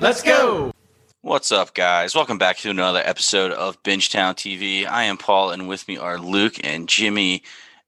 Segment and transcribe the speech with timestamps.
[0.00, 0.72] Let's go.
[1.22, 2.14] What's up, guys?
[2.14, 4.86] Welcome back to another episode of Bingetown TV.
[4.86, 7.42] I am Paul, and with me are Luke and Jimmy.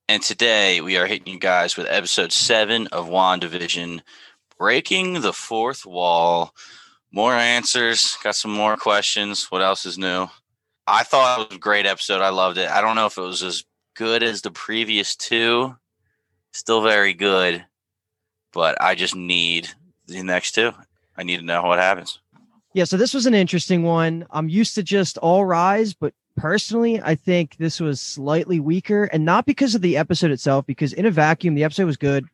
[0.08, 4.00] And today we are hitting you guys with episode seven of WandaVision
[4.56, 6.54] Breaking the Fourth Wall.
[7.12, 9.50] More answers, got some more questions.
[9.50, 10.28] What else is new?
[10.86, 12.22] I thought it was a great episode.
[12.22, 12.70] I loved it.
[12.70, 13.64] I don't know if it was as
[13.94, 15.76] good as the previous two.
[16.52, 17.66] Still very good,
[18.52, 19.68] but I just need
[20.06, 20.72] the next two.
[21.16, 22.20] I need to know what happens.
[22.74, 24.26] Yeah, so this was an interesting one.
[24.30, 29.24] I'm used to just all rise, but personally, I think this was slightly weaker, and
[29.24, 32.26] not because of the episode itself, because in a vacuum, the episode was good.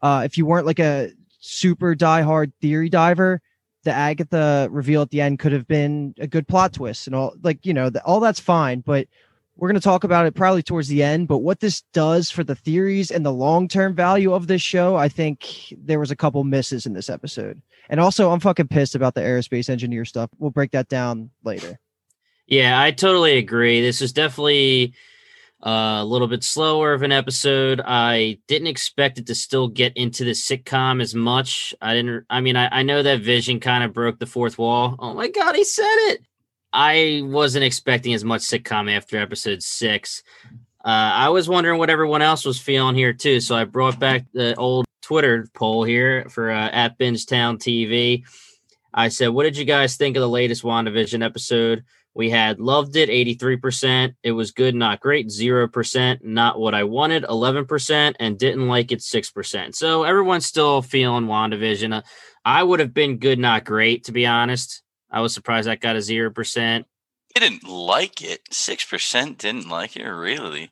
[0.00, 3.42] Uh, if you weren't like a super diehard theory diver,
[3.84, 7.34] the Agatha reveal at the end could have been a good plot twist and all.
[7.42, 9.06] Like you know, the, all that's fine, but
[9.56, 11.28] we're going to talk about it probably towards the end.
[11.28, 14.96] But what this does for the theories and the long term value of this show,
[14.96, 17.60] I think there was a couple misses in this episode.
[17.88, 20.30] And also, I'm fucking pissed about the aerospace engineer stuff.
[20.38, 21.78] We'll break that down later.
[22.46, 23.80] Yeah, I totally agree.
[23.80, 24.94] This is definitely
[25.64, 27.80] uh, a little bit slower of an episode.
[27.84, 31.74] I didn't expect it to still get into the sitcom as much.
[31.80, 32.24] I didn't.
[32.28, 34.96] I mean, I, I know that Vision kind of broke the fourth wall.
[34.98, 36.22] Oh my god, he said it.
[36.72, 40.22] I wasn't expecting as much sitcom after episode six.
[40.84, 44.24] Uh, I was wondering what everyone else was feeling here too, so I brought back
[44.32, 48.24] the old Twitter poll here for uh, at Bingetown TV.
[48.92, 52.96] I said, "What did you guys think of the latest WandaVision episode?" We had loved
[52.96, 54.14] it 83%.
[54.22, 58.98] It was good, not great, 0%, not what I wanted, 11%, and didn't like it
[58.98, 59.74] 6%.
[59.74, 61.94] So everyone's still feeling WandaVision.
[61.94, 62.02] Uh,
[62.44, 64.82] I would have been good, not great, to be honest.
[65.10, 66.84] I was surprised that got a 0%.
[67.34, 68.44] Didn't like it.
[68.50, 70.70] 6% didn't like it, really.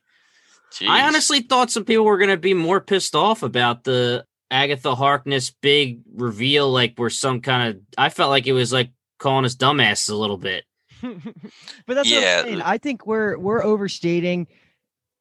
[0.73, 0.87] Jeez.
[0.87, 4.95] I honestly thought some people were going to be more pissed off about the Agatha
[4.95, 6.69] Harkness big reveal.
[6.71, 10.15] Like, we're some kind of, I felt like it was like calling us dumbasses a
[10.15, 10.65] little bit.
[11.87, 12.61] but that's yeah.
[12.63, 14.47] i think we're we're overstating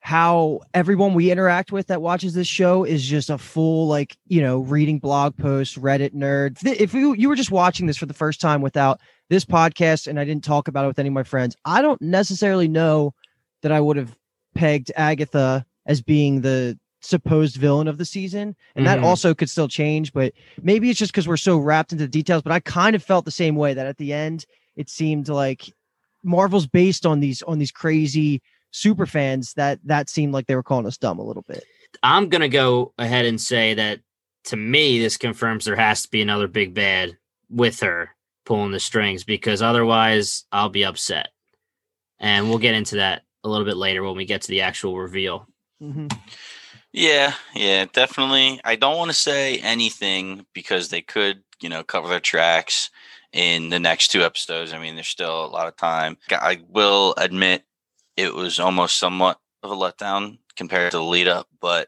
[0.00, 4.40] how everyone we interact with that watches this show is just a full like you
[4.40, 8.14] know reading blog posts reddit nerd if you, you were just watching this for the
[8.14, 11.22] first time without this podcast and i didn't talk about it with any of my
[11.22, 13.14] friends i don't necessarily know
[13.62, 14.14] that i would have
[14.54, 19.00] pegged agatha as being the supposed villain of the season and mm-hmm.
[19.00, 22.10] that also could still change but maybe it's just because we're so wrapped into the
[22.10, 24.44] details but i kind of felt the same way that at the end
[24.76, 25.72] it seemed like
[26.22, 30.62] Marvel's based on these on these crazy super fans that that seemed like they were
[30.62, 31.64] calling us dumb a little bit.
[32.02, 34.00] I'm gonna go ahead and say that
[34.44, 37.16] to me, this confirms there has to be another big bad
[37.48, 38.10] with her
[38.50, 41.28] pulling the strings because otherwise I'll be upset.
[42.18, 44.98] And we'll get into that a little bit later when we get to the actual
[44.98, 45.46] reveal.
[45.80, 46.08] Mm-hmm.
[46.90, 48.60] Yeah, yeah, definitely.
[48.64, 52.90] I don't want to say anything because they could, you know, cover their tracks
[53.32, 54.72] in the next two episodes.
[54.72, 56.18] I mean, there's still a lot of time.
[56.32, 57.62] I will admit
[58.16, 61.86] it was almost somewhat of a letdown compared to the lead up, but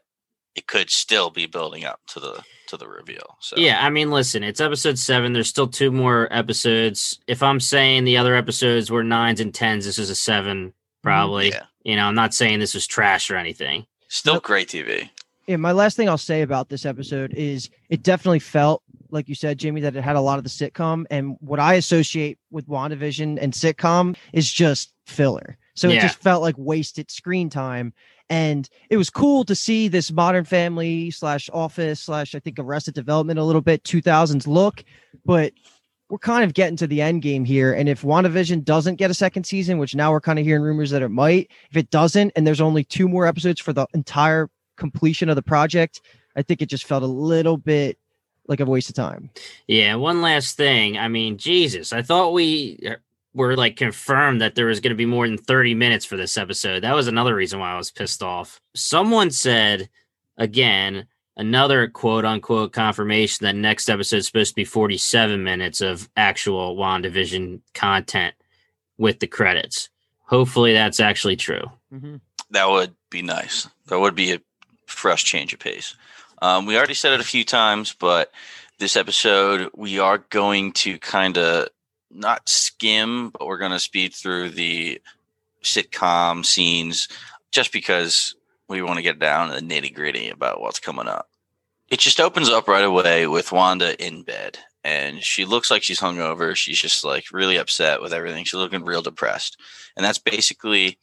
[0.55, 3.37] it could still be building up to the to the reveal.
[3.39, 5.33] So yeah, I mean, listen, it's episode seven.
[5.33, 7.19] There's still two more episodes.
[7.27, 11.01] If I'm saying the other episodes were nines and tens, this is a seven, mm-hmm.
[11.01, 11.49] probably.
[11.49, 11.63] Yeah.
[11.83, 13.85] You know, I'm not saying this was trash or anything.
[14.07, 15.09] Still great TV.
[15.47, 18.81] Yeah, my last thing I'll say about this episode is it definitely felt
[19.13, 21.05] like you said, Jamie, that it had a lot of the sitcom.
[21.11, 25.57] And what I associate with WandaVision and sitcom is just filler.
[25.75, 25.97] So yeah.
[25.97, 27.93] it just felt like wasted screen time.
[28.29, 32.93] And it was cool to see this modern family slash office slash I think arrested
[32.93, 34.83] development a little bit 2000s look,
[35.25, 35.53] but
[36.09, 37.73] we're kind of getting to the end game here.
[37.73, 40.91] And if WandaVision doesn't get a second season, which now we're kind of hearing rumors
[40.91, 44.49] that it might, if it doesn't, and there's only two more episodes for the entire
[44.77, 46.01] completion of the project,
[46.35, 47.97] I think it just felt a little bit
[48.47, 49.29] like a waste of time.
[49.67, 49.95] Yeah.
[49.95, 50.97] One last thing.
[50.97, 52.79] I mean, Jesus, I thought we
[53.33, 56.37] were like confirmed that there was going to be more than 30 minutes for this
[56.37, 56.83] episode.
[56.83, 58.61] That was another reason why I was pissed off.
[58.75, 59.89] Someone said,
[60.37, 66.09] again, another quote unquote confirmation that next episode is supposed to be 47 minutes of
[66.15, 68.35] actual WandaVision content
[68.97, 69.89] with the credits.
[70.25, 71.65] Hopefully that's actually true.
[71.93, 72.17] Mm-hmm.
[72.51, 73.67] That would be nice.
[73.87, 74.41] That would be a
[74.85, 75.95] fresh change of pace.
[76.41, 78.31] Um, we already said it a few times, but
[78.79, 81.69] this episode we are going to kind of
[82.13, 85.01] not skim, but we're going to speed through the
[85.63, 87.07] sitcom scenes
[87.51, 88.35] just because
[88.67, 91.29] we want to get down to the nitty gritty about what's coming up.
[91.89, 95.99] It just opens up right away with Wanda in bed, and she looks like she's
[95.99, 96.55] hungover.
[96.55, 98.45] She's just like really upset with everything.
[98.45, 99.57] She's looking real depressed,
[99.95, 100.97] and that's basically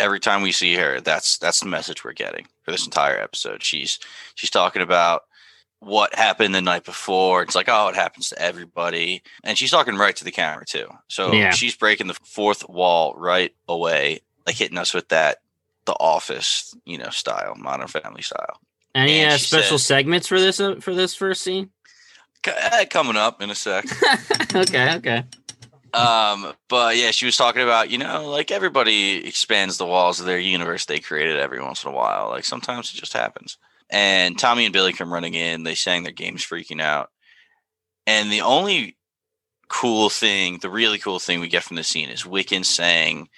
[0.00, 3.62] every time we see her, that's that's the message we're getting for this entire episode.
[3.62, 3.98] She's
[4.34, 5.22] she's talking about
[5.80, 7.42] what happened the night before.
[7.42, 9.22] It's like, oh, it happens to everybody.
[9.44, 10.88] And she's talking right to the camera too.
[11.08, 11.50] So yeah.
[11.50, 15.38] she's breaking the fourth wall right away, like hitting us with that
[15.84, 18.60] the office, you know, style, modern family style.
[18.94, 21.70] Any uh, special said, segments for this uh, for this first scene?
[22.46, 23.84] Uh, coming up in a sec.
[24.54, 25.24] okay, okay.
[25.94, 30.26] Um, but yeah, she was talking about, you know, like everybody expands the walls of
[30.26, 32.28] their universe they created every once in a while.
[32.28, 33.56] Like sometimes it just happens.
[33.90, 35.62] And Tommy and Billy come running in.
[35.62, 37.10] They sang their games freaking out.
[38.06, 38.96] And the only
[39.68, 43.28] cool thing, the really cool thing we get from the scene is Wiccan saying,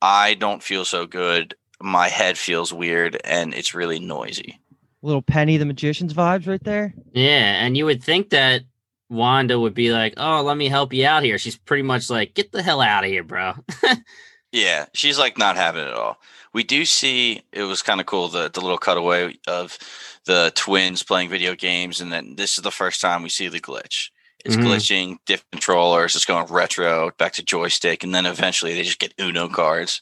[0.00, 1.54] I don't feel so good.
[1.80, 4.60] My head feels weird and it's really noisy.
[5.02, 6.94] Little Penny the Magician's vibes right there.
[7.12, 7.64] Yeah.
[7.64, 8.62] And you would think that
[9.10, 12.32] Wanda would be like, "Oh, let me help you out here." She's pretty much like,
[12.34, 13.54] "Get the hell out of here, bro."
[14.52, 16.18] yeah, she's like not having it at all.
[16.52, 19.78] We do see it was kind of cool the the little cutaway of
[20.26, 23.60] the twins playing video games, and then this is the first time we see the
[23.60, 24.10] glitch.
[24.44, 24.66] It's mm-hmm.
[24.66, 26.16] glitching, different controllers.
[26.16, 30.00] It's going retro back to joystick, and then eventually they just get Uno cards.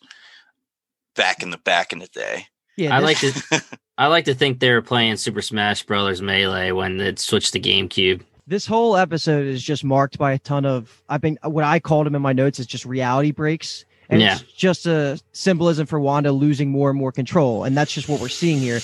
[1.16, 2.46] Back in the back in the day.
[2.76, 3.62] Yeah, I like to.
[3.98, 7.60] I like to think they were playing Super Smash Brothers Melee when it switched to
[7.60, 11.78] GameCube this whole episode is just marked by a ton of I've been what I
[11.78, 13.84] called them in my notes is just reality breaks.
[14.08, 14.34] And yeah.
[14.34, 17.64] it's just a symbolism for Wanda losing more and more control.
[17.64, 18.80] And that's just what we're seeing here.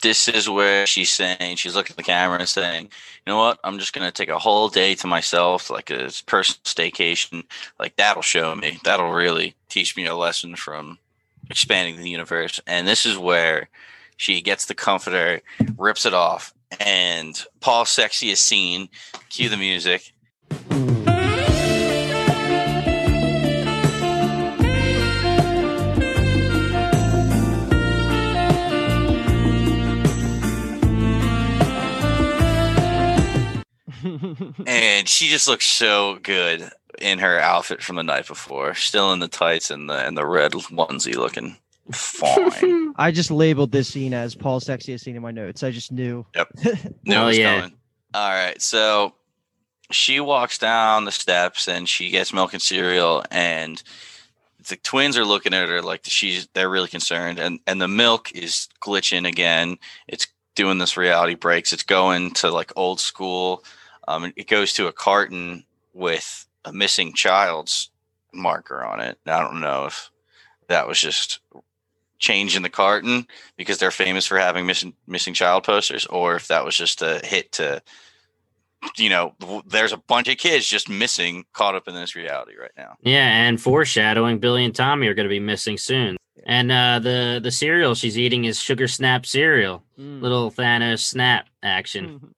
[0.00, 3.58] This is where she's saying, she's looking at the camera and saying, you know what?
[3.64, 7.42] I'm just going to take a whole day to myself, like a personal staycation.
[7.80, 10.98] Like that'll show me, that'll really teach me a lesson from
[11.50, 12.60] expanding the universe.
[12.66, 13.68] And this is where
[14.16, 15.40] she gets the comforter,
[15.76, 18.88] rips it off, and Paul's sexiest scene.
[19.30, 20.12] Cue the music.
[34.66, 36.70] And she just looks so good
[37.00, 40.26] in her outfit from the night before, still in the tights and the and the
[40.26, 41.56] red onesie looking
[41.92, 42.94] fine.
[42.96, 45.62] I just labeled this scene as Paul's sexiest scene in my notes.
[45.62, 46.26] I just knew.
[46.34, 46.48] Yep.
[47.04, 47.60] Knew oh, yeah.
[47.60, 47.76] Coming.
[48.14, 48.60] All right.
[48.60, 49.14] So
[49.90, 53.82] she walks down the steps and she gets milk and cereal and
[54.68, 58.30] the twins are looking at her like she's they're really concerned and and the milk
[58.32, 63.64] is glitching again it's doing this reality breaks it's going to like old school
[64.08, 67.90] um it goes to a carton with a missing child's
[68.32, 70.10] marker on it i don't know if
[70.68, 71.40] that was just
[72.18, 73.26] change in the carton
[73.56, 77.20] because they're famous for having missing missing child posters, or if that was just a
[77.24, 77.82] hit to,
[78.96, 79.34] you know,
[79.66, 82.96] there's a bunch of kids just missing, caught up in this reality right now.
[83.02, 86.16] Yeah, and foreshadowing, Billy and Tommy are going to be missing soon.
[86.46, 90.20] And uh, the the cereal she's eating is sugar snap cereal, mm.
[90.20, 92.34] little Thanos snap action.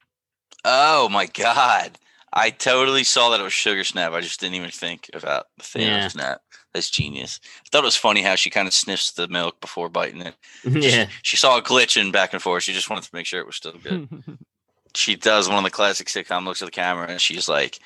[0.64, 1.98] Oh my god!
[2.32, 4.12] I totally saw that it was sugar snap.
[4.12, 6.08] I just didn't even think about the Thanos yeah.
[6.08, 6.42] snap.
[6.72, 7.40] That's genius.
[7.44, 10.34] I thought it was funny how she kind of sniffs the milk before biting it.
[10.64, 11.06] Yeah.
[11.06, 12.62] She, she saw a glitch in back and forth.
[12.62, 14.08] She just wanted to make sure it was still good.
[14.94, 17.80] she does one of the classic sitcom looks at the camera and she's like,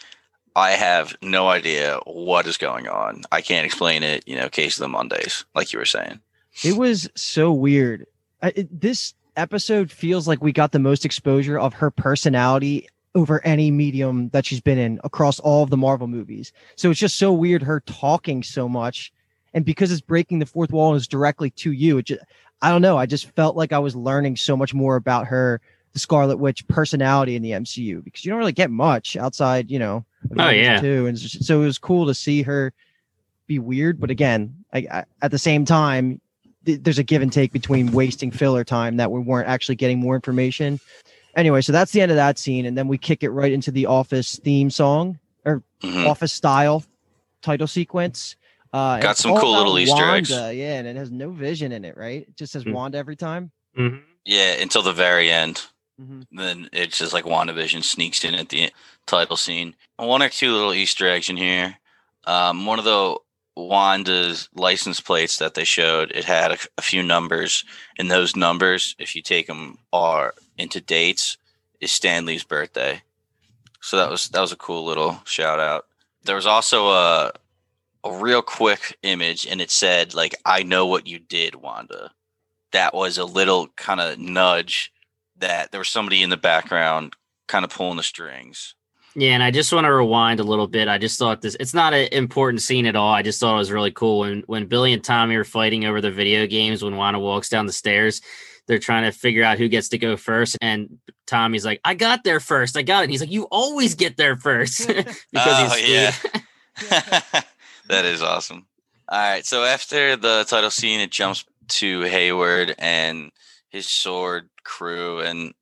[0.56, 3.22] I have no idea what is going on.
[3.32, 4.26] I can't explain it.
[4.28, 6.20] You know, case of the Mondays, like you were saying.
[6.62, 8.06] It was so weird.
[8.42, 13.44] I, it, this episode feels like we got the most exposure of her personality over
[13.44, 16.52] any medium that she's been in across all of the Marvel movies.
[16.76, 19.12] So it's just so weird her talking so much.
[19.52, 22.22] And because it's breaking the fourth wall and is directly to you, it just,
[22.60, 22.96] I don't know.
[22.96, 25.60] I just felt like I was learning so much more about her,
[25.92, 29.78] the Scarlet Witch personality in the MCU because you don't really get much outside, you
[29.78, 30.04] know.
[30.38, 30.80] Oh yeah.
[30.80, 31.06] Too.
[31.06, 32.72] And so it was cool to see her
[33.46, 36.20] be weird, but again, I, I, at the same time,
[36.64, 39.98] th- there's a give and take between wasting filler time that we weren't actually getting
[39.98, 40.80] more information
[41.36, 43.70] anyway, so that's the end of that scene, and then we kick it right into
[43.70, 46.06] the Office theme song or mm-hmm.
[46.06, 46.84] Office style
[47.42, 48.36] title sequence.
[48.72, 50.30] Uh, Got some cool little Easter Wanda, eggs.
[50.30, 52.22] Yeah, and it has no vision in it, right?
[52.22, 52.72] It just says mm-hmm.
[52.72, 53.52] Wanda every time.
[53.78, 53.98] Mm-hmm.
[54.24, 55.62] Yeah, until the very end.
[56.00, 56.36] Mm-hmm.
[56.36, 58.72] Then it's just like WandaVision sneaks in at the
[59.06, 59.76] title scene.
[59.96, 61.76] One or two little Easter eggs in here.
[62.26, 63.16] Um, one of the
[63.56, 67.64] Wanda's license plates that they showed, it had a, a, few numbers,
[67.98, 71.36] and those numbers, if you take them are into dates,
[71.80, 73.02] is Stan Lee's birthday.
[73.80, 75.86] So that was that was a cool little shout out.
[76.24, 77.32] There was also a
[78.02, 82.12] a real quick image, and it said like, "I know what you did, Wanda."
[82.72, 84.92] That was a little kind of nudge
[85.36, 87.14] that there was somebody in the background
[87.46, 88.74] kind of pulling the strings.
[89.16, 90.88] Yeah, and I just want to rewind a little bit.
[90.88, 93.12] I just thought this it's not an important scene at all.
[93.12, 96.00] I just thought it was really cool when when Billy and Tommy are fighting over
[96.00, 98.20] the video games when Wanda walks down the stairs.
[98.66, 100.56] they're trying to figure out who gets to go first.
[100.60, 102.76] And Tommy's like, I got there first.
[102.76, 103.04] I got it.
[103.04, 104.86] And he's like, You always get there first.
[104.88, 106.12] because oh, he's yeah.
[107.88, 108.66] that is awesome.
[109.08, 109.44] All right.
[109.44, 113.30] So after the title scene, it jumps to Hayward and
[113.68, 115.52] his sword crew, and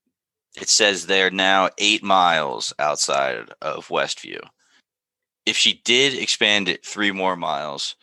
[0.61, 4.41] it says they're now eight miles outside of Westview.
[5.47, 7.97] If she did expand it three more miles,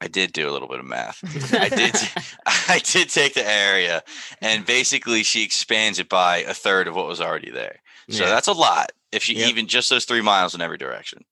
[0.00, 1.20] I did do a little bit of math.
[1.52, 1.94] I did.
[2.46, 4.02] I did take the area,
[4.40, 7.80] and basically she expands it by a third of what was already there.
[8.10, 8.30] So yeah.
[8.30, 8.92] that's a lot.
[9.12, 9.48] If she yep.
[9.48, 11.24] even just those three miles in every direction.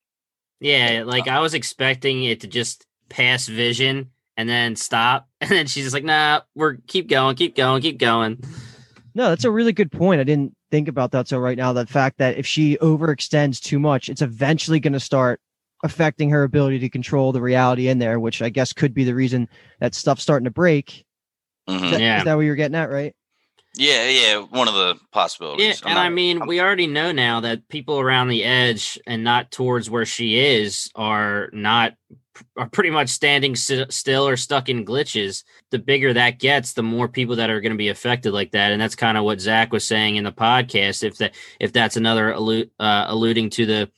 [0.60, 5.66] Yeah, like I was expecting it to just pass vision and then stop, and then
[5.66, 8.42] she's just like, "Nah, we're keep going, keep going, keep going."
[9.16, 10.20] No, that's a really good point.
[10.20, 11.26] I didn't think about that.
[11.26, 15.00] So right now, the fact that if she overextends too much, it's eventually going to
[15.00, 15.40] start
[15.82, 19.14] affecting her ability to control the reality in there, which I guess could be the
[19.14, 19.48] reason
[19.80, 21.06] that stuff's starting to break.
[21.66, 21.82] Mm-hmm.
[21.82, 22.18] Is, that, yeah.
[22.18, 23.15] is that what you're getting at, right?
[23.76, 25.80] Yeah, yeah, one of the possibilities.
[25.82, 28.98] Yeah, and not, I mean, I'm, we already know now that people around the edge
[29.06, 31.94] and not towards where she is are not
[32.56, 35.44] are pretty much standing st- still or stuck in glitches.
[35.70, 38.72] The bigger that gets, the more people that are going to be affected like that,
[38.72, 41.02] and that's kind of what Zach was saying in the podcast.
[41.02, 43.90] If that if that's another allu- uh, alluding to the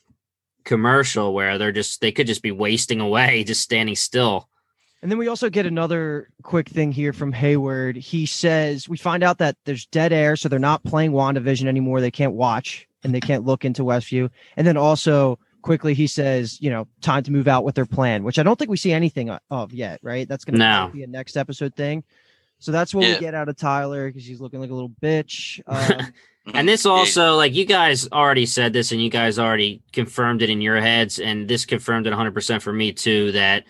[0.64, 4.48] commercial where they're just they could just be wasting away, just standing still.
[5.00, 7.96] And then we also get another quick thing here from Hayward.
[7.96, 12.00] He says we find out that there's dead air, so they're not playing WandaVision anymore.
[12.00, 14.28] They can't watch and they can't look into Westview.
[14.56, 18.24] And then also quickly he says, you know, time to move out with their plan,
[18.24, 20.28] which I don't think we see anything of yet, right?
[20.28, 20.90] That's going to no.
[20.92, 22.02] be a next episode thing.
[22.58, 23.14] So that's what yeah.
[23.14, 25.60] we get out of Tyler because he's looking like a little bitch.
[26.48, 30.40] Um, and this also, like you guys already said this, and you guys already confirmed
[30.40, 33.64] it in your heads, and this confirmed it 100% for me too that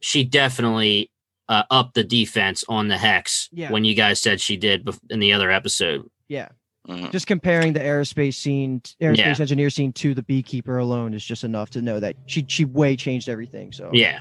[0.00, 1.10] she definitely
[1.48, 3.70] uh, upped the defense on the hex yeah.
[3.70, 6.08] when you guys said she did in the other episode.
[6.28, 6.48] Yeah.
[6.88, 7.10] Mm-hmm.
[7.10, 9.40] Just comparing the aerospace scene, aerospace yeah.
[9.40, 12.96] engineer scene to the beekeeper alone is just enough to know that she she way
[12.96, 13.72] changed everything.
[13.72, 14.20] So yeah,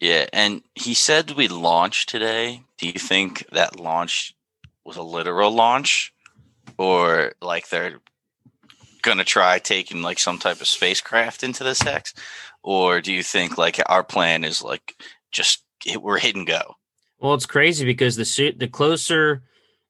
[0.00, 0.26] yeah.
[0.32, 2.62] And he said we launched today.
[2.78, 4.34] Do you think that launch
[4.84, 6.12] was a literal launch,
[6.78, 8.00] or like they're
[9.02, 12.12] gonna try taking like some type of spacecraft into this hex?
[12.62, 14.94] Or do you think like our plan is like
[15.30, 15.64] just
[16.00, 16.74] we're hit and go?
[17.18, 19.42] Well, it's crazy because the suit the closer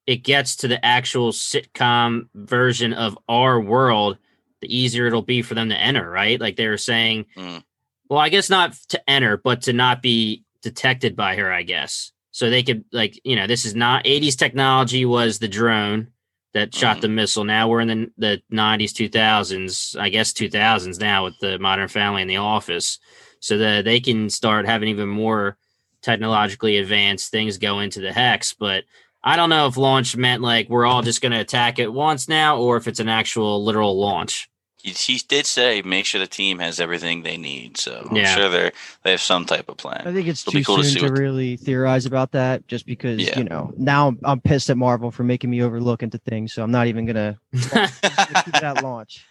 [0.06, 4.16] it gets to the actual sitcom version of our world,
[4.62, 6.40] the easier it'll be for them to enter, right?
[6.40, 7.62] Like they were saying, mm.
[8.08, 12.10] well, I guess not to enter, but to not be detected by her, I guess.
[12.30, 16.08] So they could like, you know, this is not 80s technology was the drone
[16.54, 17.02] that shot mm-hmm.
[17.02, 17.44] the missile.
[17.44, 22.22] Now we're in the, the 90s, 2000s, I guess 2000s now with the Modern Family
[22.22, 22.98] and The Office,
[23.40, 25.56] so that they can start having even more
[26.02, 28.52] technologically advanced things go into the hex.
[28.52, 28.84] But
[29.22, 32.28] I don't know if launch meant like we're all just going to attack it once
[32.28, 34.48] now, or if it's an actual literal launch
[34.88, 37.76] he, he did say make sure the team has everything they need.
[37.76, 40.02] So I'm sure they're they have some type of plan.
[40.06, 43.20] I think it's It'll too cool soon to, to really theorize about that, just because
[43.20, 43.38] yeah.
[43.38, 46.52] you know now I'm, I'm, pissed at Marvel for making me overlook into things.
[46.52, 49.26] So I'm not even gonna that launch.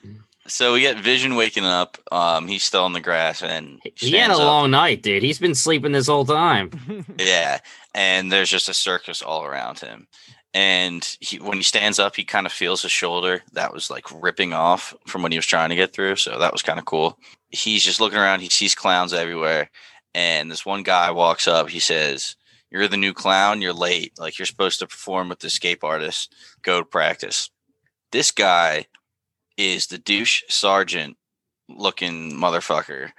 [0.47, 1.97] So we get Vision waking up.
[2.09, 4.39] Um, he's still on the grass, and he had a up.
[4.39, 5.23] long night, dude.
[5.23, 7.05] He's been sleeping this whole time.
[7.19, 7.59] yeah,
[7.93, 10.07] and there's just a circus all around him
[10.53, 14.05] and he, when he stands up, he kind of feels his shoulder that was like
[14.21, 16.15] ripping off from when he was trying to get through.
[16.15, 17.19] So that was kind of cool.
[17.49, 18.41] He's just looking around.
[18.41, 19.69] He sees clowns everywhere,
[20.13, 21.69] and this one guy walks up.
[21.69, 22.35] He says,
[22.71, 23.61] "You're the new clown.
[23.61, 24.13] You're late.
[24.17, 26.33] Like you're supposed to perform with the escape artist.
[26.61, 27.49] Go to practice."
[28.11, 28.87] This guy
[29.57, 31.17] is the douche sergeant
[31.69, 33.11] looking motherfucker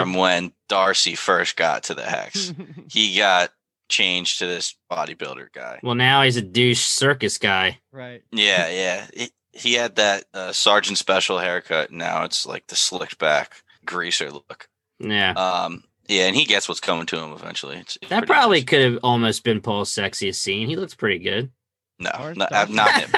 [0.00, 2.52] from when Darcy first got to the hex.
[2.90, 3.50] he got
[3.90, 5.80] change to this bodybuilder guy.
[5.82, 7.78] Well, now he's a douche circus guy.
[7.92, 8.22] Right.
[8.32, 9.06] Yeah, yeah.
[9.12, 11.90] It, he had that uh, sergeant special haircut.
[11.90, 14.68] Now it's like the slicked back greaser look.
[14.98, 15.32] Yeah.
[15.32, 15.84] Um.
[16.08, 17.76] Yeah, and he gets what's coming to him eventually.
[17.76, 20.66] It's, it's that probably could have almost been Paul's sexiest scene.
[20.68, 21.52] He looks pretty good.
[22.00, 23.10] No, not, not him.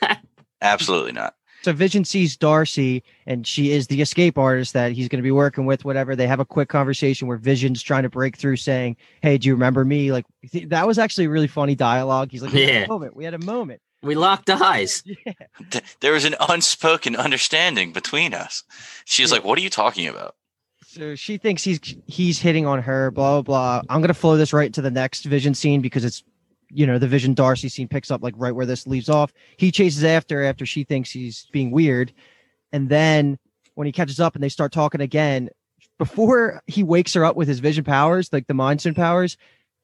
[0.60, 1.34] Absolutely not.
[1.66, 5.32] So Vision sees Darcy, and she is the escape artist that he's going to be
[5.32, 5.84] working with.
[5.84, 9.48] Whatever they have a quick conversation where Vision's trying to break through, saying, "Hey, do
[9.48, 10.26] you remember me?" Like
[10.66, 12.30] that was actually a really funny dialogue.
[12.30, 12.72] He's like, "We yeah.
[12.72, 13.16] had a moment.
[13.16, 13.80] We had a moment.
[14.00, 15.02] We locked eyes.
[15.26, 15.32] yeah.
[15.98, 18.62] There was an unspoken understanding between us."
[19.04, 19.38] She's yeah.
[19.38, 20.36] like, "What are you talking about?"
[20.84, 23.10] So she thinks he's he's hitting on her.
[23.10, 23.92] Blah blah blah.
[23.92, 26.22] I'm gonna flow this right to the next Vision scene because it's
[26.70, 29.70] you know the vision darcy scene picks up like right where this leaves off he
[29.70, 32.12] chases after after she thinks he's being weird
[32.72, 33.38] and then
[33.74, 35.48] when he catches up and they start talking again
[35.98, 39.36] before he wakes her up with his vision powers like the mind stone powers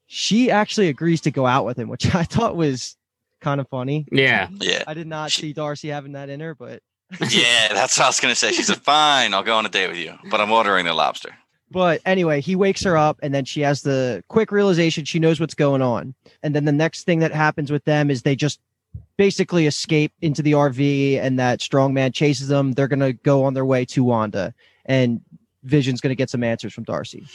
[0.07, 2.97] she actually agrees to go out with him which i thought was
[3.43, 4.07] kind of funny.
[4.11, 4.83] Yeah, yeah.
[4.87, 6.81] I did not she, see Darcy having that in her, but
[7.29, 8.51] yeah, that's what I was gonna say.
[8.51, 11.37] She said, "Fine, I'll go on a date with you, but I'm ordering the lobster."
[11.71, 15.39] But anyway, he wakes her up, and then she has the quick realization she knows
[15.39, 16.13] what's going on.
[16.43, 18.59] And then the next thing that happens with them is they just
[19.17, 22.73] basically escape into the RV, and that strongman chases them.
[22.73, 24.53] They're gonna go on their way to Wanda,
[24.85, 25.21] and
[25.63, 27.25] Vision's gonna get some answers from Darcy.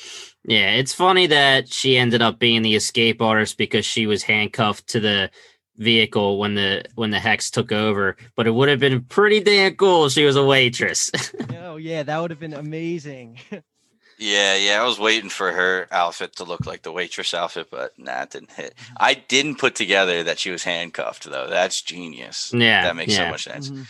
[0.44, 4.87] Yeah, it's funny that she ended up being the escape artist because she was handcuffed
[4.88, 5.30] to the
[5.78, 9.73] vehicle when the when the hex took over but it would have been pretty damn
[9.76, 11.08] cool if she was a waitress
[11.61, 13.38] oh yeah that would have been amazing
[14.18, 14.82] Yeah, yeah.
[14.82, 18.30] I was waiting for her outfit to look like the waitress outfit, but nah, it
[18.30, 18.75] didn't hit.
[18.75, 18.94] Mm-hmm.
[18.98, 21.48] I didn't put together that she was handcuffed though.
[21.48, 22.52] That's genius.
[22.52, 22.82] Yeah.
[22.82, 23.26] That makes yeah.
[23.26, 23.70] so much sense.
[23.70, 23.82] Mm-hmm.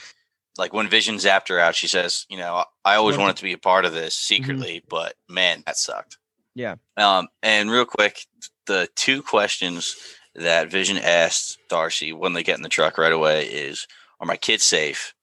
[0.58, 3.52] Like when Vision zapped her out, she says, you know, I always wanted to be
[3.52, 4.42] a part of this mm-hmm.
[4.42, 4.88] secretly, mm-hmm.
[4.90, 6.18] but man, that sucked.
[6.54, 6.74] Yeah.
[6.96, 8.26] Um, and real quick,
[8.66, 9.96] the two questions
[10.34, 13.86] that Vision asked Darcy when they get in the truck right away is,
[14.20, 15.14] Are my kids safe?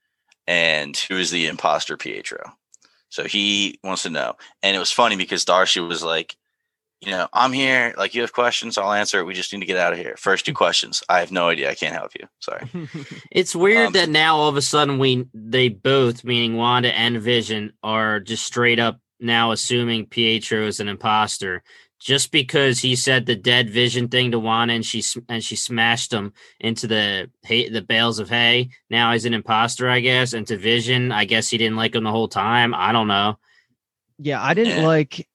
[0.47, 2.53] And who is the imposter Pietro?
[3.15, 4.35] So he wants to know.
[4.61, 6.35] And it was funny because Darcy was like,
[6.99, 7.93] you know, I'm here.
[7.97, 9.25] Like, you have questions, I'll answer it.
[9.25, 10.15] We just need to get out of here.
[10.17, 11.01] First two questions.
[11.07, 11.69] I have no idea.
[11.69, 12.27] I can't help you.
[12.39, 12.69] Sorry.
[13.31, 17.21] it's weird um, that now all of a sudden we they both, meaning Wanda and
[17.21, 21.63] Vision, are just straight up now assuming Pietro is an imposter
[22.05, 26.13] just because he said the dead vision thing to Wanda and she and she smashed
[26.13, 28.69] him into the hay, the bales of hay.
[28.91, 30.33] Now he's an imposter, I guess.
[30.33, 32.75] And to Vision, I guess he didn't like him the whole time.
[32.75, 33.39] I don't know.
[34.19, 34.85] Yeah, I didn't eh.
[34.85, 35.27] like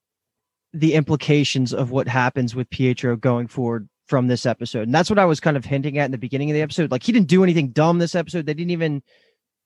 [0.72, 4.82] the implications of what happens with Pietro going forward from this episode.
[4.82, 6.92] And that's what I was kind of hinting at in the beginning of the episode.
[6.92, 8.46] Like he didn't do anything dumb this episode.
[8.46, 9.02] They didn't even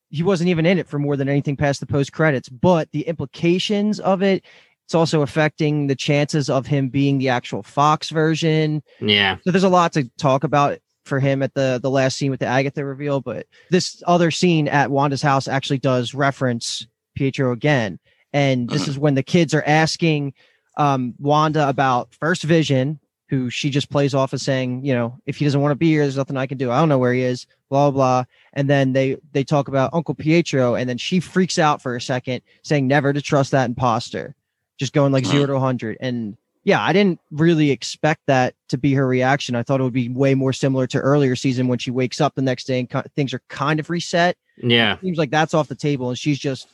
[0.08, 3.02] he wasn't even in it for more than anything past the post credits, but the
[3.02, 4.42] implications of it
[4.84, 8.82] it's also affecting the chances of him being the actual Fox version.
[9.00, 9.38] Yeah.
[9.42, 12.40] So there's a lot to talk about for him at the the last scene with
[12.40, 17.98] the Agatha reveal, but this other scene at Wanda's house actually does reference Pietro again.
[18.32, 20.34] And this is when the kids are asking
[20.76, 25.36] um, Wanda about First Vision, who she just plays off as saying, you know, if
[25.36, 26.70] he doesn't want to be here, there's nothing I can do.
[26.70, 28.24] I don't know where he is, blah blah.
[28.52, 32.00] And then they they talk about Uncle Pietro, and then she freaks out for a
[32.00, 34.34] second, saying never to trust that imposter
[34.78, 35.52] just going like zero mm-hmm.
[35.52, 35.96] to 100.
[36.00, 39.54] And yeah, I didn't really expect that to be her reaction.
[39.54, 42.34] I thought it would be way more similar to earlier season when she wakes up
[42.34, 44.36] the next day and co- things are kind of reset.
[44.56, 44.94] Yeah.
[44.94, 46.68] It seems like that's off the table and she's just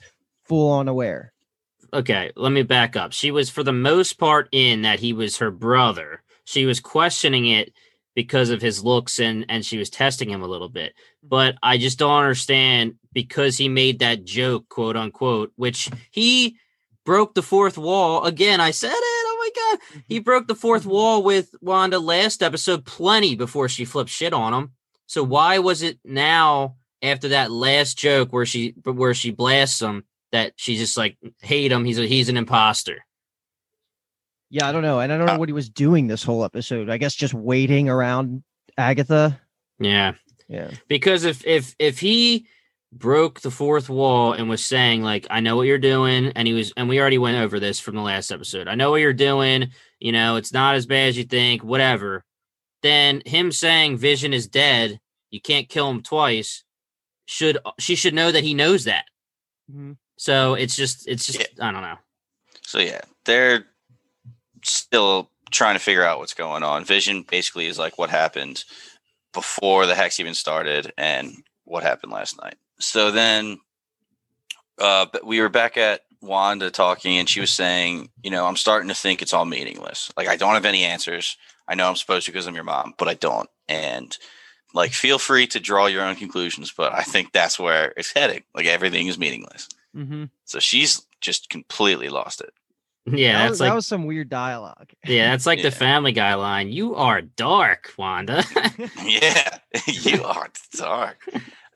[0.45, 1.33] full on aware.
[1.93, 3.13] Okay, let me back up.
[3.13, 6.23] She was for the most part in that he was her brother.
[6.45, 7.73] She was questioning it
[8.15, 10.95] because of his looks and and she was testing him a little bit.
[11.23, 16.57] But I just don't understand because he made that joke, quote unquote, which he
[17.05, 18.61] broke the fourth wall again.
[18.61, 18.95] I said it.
[18.95, 20.25] Oh my god, he mm-hmm.
[20.25, 20.91] broke the fourth mm-hmm.
[20.91, 24.73] wall with Wanda last episode, plenty before she flipped shit on him.
[25.07, 30.05] So why was it now after that last joke where she where she blasts him
[30.33, 31.85] that she just like hate him?
[31.85, 33.05] He's a, he's an imposter.
[34.51, 36.45] Yeah, I don't know, and I don't know uh what he was doing this whole
[36.45, 36.91] episode.
[36.91, 38.43] I guess just waiting around
[38.77, 39.41] Agatha.
[39.79, 40.15] Yeah,
[40.49, 40.71] yeah.
[40.89, 42.47] Because if if if he
[42.93, 46.55] broke the fourth wall and was saying like i know what you're doing and he
[46.55, 48.67] was and we already went over this from the last episode.
[48.67, 52.25] I know what you're doing you know it's not as bad as you think whatever.
[52.83, 55.01] Then him saying vision is dead
[55.31, 56.65] you can't kill him twice
[57.27, 59.05] should she should know that he knows that.
[59.71, 59.93] Mm-hmm.
[60.17, 61.69] so it's just it's just yeah.
[61.69, 61.99] i don't know.
[62.63, 63.67] So yeah they're
[64.65, 66.85] still trying to figure out what's going on.
[66.85, 68.65] Vision basically is like what happened
[69.33, 73.59] before the hex even started and what happened last night so then
[74.79, 78.89] uh, we were back at Wanda talking, and she was saying, you know, I'm starting
[78.89, 80.13] to think it's all meaningless.
[80.17, 81.37] Like I don't have any answers.
[81.69, 83.49] I know I'm supposed to because I'm your mom, but I don't.
[83.69, 84.17] And
[84.75, 88.43] like, feel free to draw your own conclusions, but I think that's where it's heading.
[88.55, 89.69] Like everything is meaningless.
[89.97, 90.25] Mm-hmm.
[90.45, 92.53] So she's just completely lost it.
[93.07, 94.91] Yeah, that that's was, like that was some weird dialogue.
[95.07, 95.65] Yeah, that's like yeah.
[95.65, 96.71] the Family Guy line.
[96.71, 98.45] You are dark, Wanda.
[99.05, 101.27] yeah, you are dark.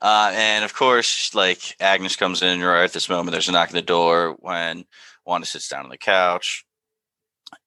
[0.01, 3.31] Uh, and of course, like Agnes comes in right at this moment.
[3.31, 4.85] There's a knock on the door when
[5.25, 6.65] Wanda sits down on the couch.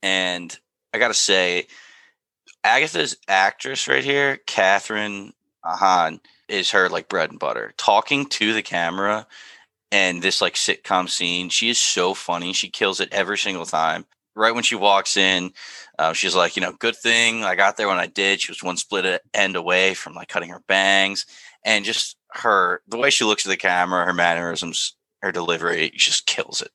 [0.03, 0.57] And
[0.93, 1.67] I got to say,
[2.64, 5.33] Agatha's actress right here, Kathryn
[5.64, 7.73] Hahn, is her like bread and butter.
[7.77, 9.27] Talking to the camera
[9.91, 12.53] and this like sitcom scene, she is so funny.
[12.53, 14.05] She kills it every single time.
[14.35, 15.53] Right when she walks in,
[15.99, 18.41] uh, she's like, you know, good thing I got there when I did.
[18.41, 21.27] She was one split end away from like cutting her bangs
[21.64, 26.27] and just her the way she looks at the camera, her mannerisms, her delivery just
[26.27, 26.71] kills it.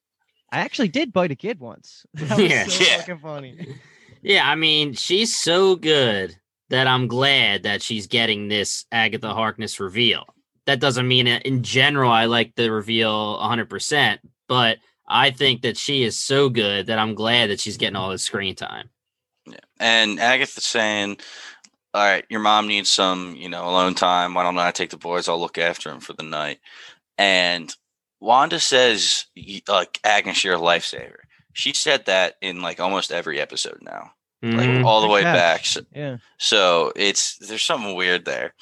[0.51, 2.05] I actually did bite a kid once.
[2.13, 2.97] That was yeah, so yeah.
[2.97, 3.75] fucking funny.
[4.21, 6.37] Yeah, I mean, she's so good
[6.69, 10.25] that I'm glad that she's getting this Agatha Harkness reveal.
[10.65, 16.03] That doesn't mean in general I like the reveal 100%, but I think that she
[16.03, 18.89] is so good that I'm glad that she's getting all this screen time.
[19.45, 19.57] Yeah.
[19.79, 21.17] And Agatha's saying,
[21.93, 24.33] all right, your mom needs some, you know, alone time.
[24.33, 25.27] Why don't I take the boys?
[25.27, 26.59] I'll look after them for the night.
[27.17, 27.75] And
[28.19, 29.25] Wanda says,
[29.67, 31.17] like, Agnes, you're a lifesaver.
[31.53, 34.11] She said that in like almost every episode now,
[34.43, 34.57] mm-hmm.
[34.57, 35.65] like all the way back.
[35.65, 36.17] So, yeah.
[36.39, 38.55] So it's there's something weird there,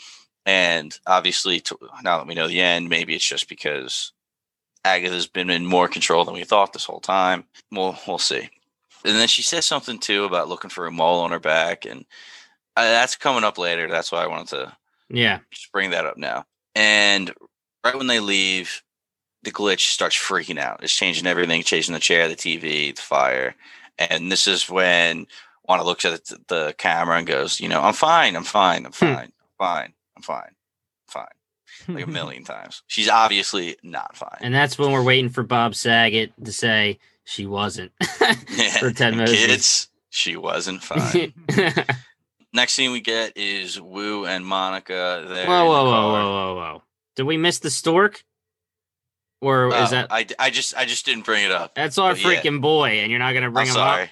[0.46, 1.64] and obviously,
[2.04, 4.12] now that we know the end, maybe it's just because
[4.84, 7.46] Agatha's been in more control than we thought this whole time.
[7.72, 8.50] We'll we'll see.
[9.06, 12.06] And then she says something too about looking for a mole on her back, and
[12.76, 13.90] uh, that's coming up later.
[13.90, 14.78] That's why I wanted to
[15.10, 16.46] yeah just bring that up now.
[16.76, 17.34] And
[17.84, 18.82] right when they leave,
[19.44, 20.84] the glitch starts freaking out.
[20.84, 23.56] It's changing everything, chasing the chair, the TV, the fire,
[23.98, 25.28] and this is when
[25.68, 28.36] Wanda looks at the camera and goes, "You know, I'm fine.
[28.36, 28.86] I'm fine.
[28.86, 29.06] I'm hmm.
[29.06, 29.18] fine.
[29.18, 29.94] I'm fine.
[30.16, 30.52] I'm fine.
[31.08, 31.26] fine."
[31.88, 32.84] Like a million times.
[32.88, 34.38] She's obviously not fine.
[34.42, 37.92] And that's when we're waiting for Bob Saget to say she wasn't
[38.80, 39.32] for ten minutes.
[39.32, 41.34] Kids, she wasn't fine.
[42.54, 45.26] Next scene we get is Woo and Monica.
[45.28, 45.48] There.
[45.48, 46.84] Whoa, whoa, whoa, whoa, whoa, whoa!
[47.16, 48.24] Did we miss the stork?
[49.40, 50.08] Or uh, is oh, that?
[50.12, 51.74] I, I just I just didn't bring it up.
[51.76, 52.60] That's our freaking yeah.
[52.60, 54.04] boy, and you're not gonna bring I'm him sorry.
[54.04, 54.10] up.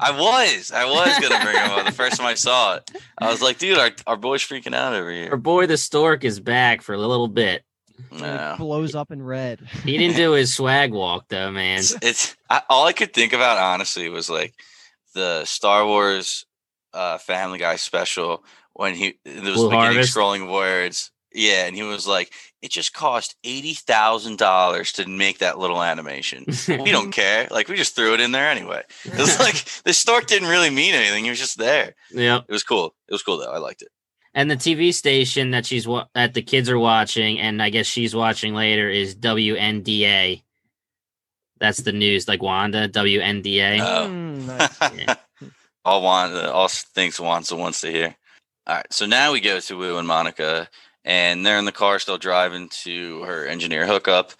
[0.00, 0.70] I was.
[0.70, 2.90] I was gonna bring him up the first time I saw it.
[3.18, 5.30] I was like, dude, our, our boy's freaking out over here.
[5.30, 7.64] Our boy the stork is back for a little bit.
[8.12, 8.54] No.
[8.58, 9.60] blows up in red.
[9.84, 11.78] he didn't do his swag walk though, man.
[11.78, 14.54] It's, it's I, all I could think about honestly was like
[15.14, 16.46] the Star Wars
[16.94, 20.16] uh, Family Guy special when he there was Blue beginning Harvest.
[20.16, 21.10] scrolling words.
[21.32, 25.82] Yeah, and he was like, "It just cost eighty thousand dollars to make that little
[25.82, 26.46] animation.
[26.66, 27.46] we don't care.
[27.50, 28.82] Like, we just threw it in there anyway.
[29.04, 31.24] It was like the stork didn't really mean anything.
[31.24, 31.94] He was just there.
[32.10, 32.94] Yeah, it was cool.
[33.08, 33.52] It was cool though.
[33.52, 33.88] I liked it.
[34.34, 38.14] And the TV station that she's that the kids are watching, and I guess she's
[38.14, 40.42] watching later, is WNDA.
[41.60, 43.80] That's the news, like Wanda, WNDA.
[43.80, 44.06] Oh.
[44.08, 44.78] Mm, nice.
[44.96, 45.14] yeah
[45.88, 48.14] all Wanda, all things Wanda wants to hear.
[48.66, 50.68] All right, so now we go to Woo and Monica,
[51.04, 54.32] and they're in the car still driving to her engineer hookup.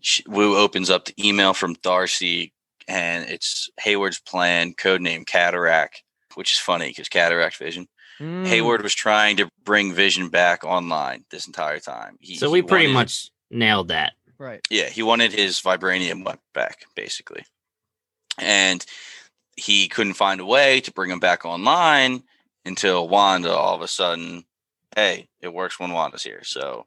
[0.00, 2.54] She, Woo opens up the email from Darcy,
[2.88, 6.02] and it's Hayward's plan, codename Cataract,
[6.36, 7.86] which is funny because Cataract Vision.
[8.18, 8.46] Mm.
[8.46, 12.16] Hayward was trying to bring Vision back online this entire time.
[12.20, 14.14] He, so we pretty wanted, much nailed that.
[14.38, 14.60] Right.
[14.70, 17.44] Yeah, he wanted his vibranium back, basically.
[18.38, 18.84] And
[19.56, 22.22] he couldn't find a way to bring him back online
[22.64, 24.44] until Wanda all of a sudden,
[24.96, 26.42] hey, it works when Wanda's here.
[26.44, 26.86] So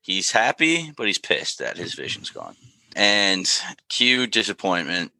[0.00, 2.56] he's happy, but he's pissed that his vision's gone.
[2.96, 3.48] And
[3.88, 5.12] cue disappointment.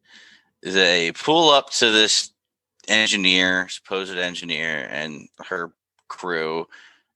[0.62, 2.33] They pull up to this
[2.88, 5.72] engineer, supposed engineer, and her
[6.09, 6.66] crew,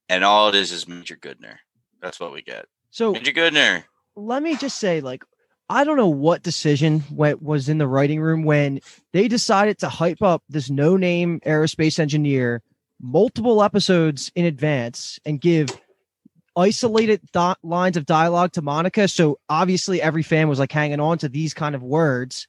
[0.08, 1.56] and all it is is Major Goodner.
[2.00, 2.66] That's what we get.
[2.90, 3.84] So Major Goodner.
[4.14, 5.24] Let me just say, like,
[5.72, 8.80] I don't know what decision went, was in the writing room when
[9.14, 12.62] they decided to hype up this no name aerospace engineer
[13.00, 15.70] multiple episodes in advance and give
[16.54, 19.08] isolated th- lines of dialogue to Monica.
[19.08, 22.46] So obviously every fan was like hanging on to these kind of words.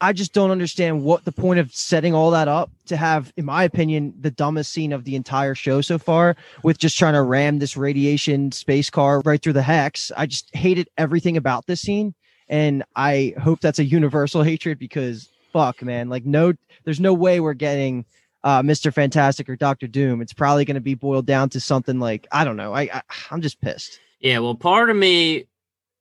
[0.00, 3.46] I just don't understand what the point of setting all that up to have, in
[3.46, 7.22] my opinion, the dumbest scene of the entire show so far with just trying to
[7.22, 10.12] ram this radiation space car right through the hex.
[10.16, 12.14] I just hated everything about this scene.
[12.48, 16.52] And I hope that's a universal hatred because fuck, man, like no,
[16.84, 18.04] there's no way we're getting
[18.44, 18.92] uh, Mr.
[18.92, 20.20] Fantastic or Doctor Doom.
[20.20, 22.74] It's probably going to be boiled down to something like, I don't know.
[22.74, 23.98] I, I I'm just pissed.
[24.20, 24.40] Yeah.
[24.40, 25.46] Well, part of me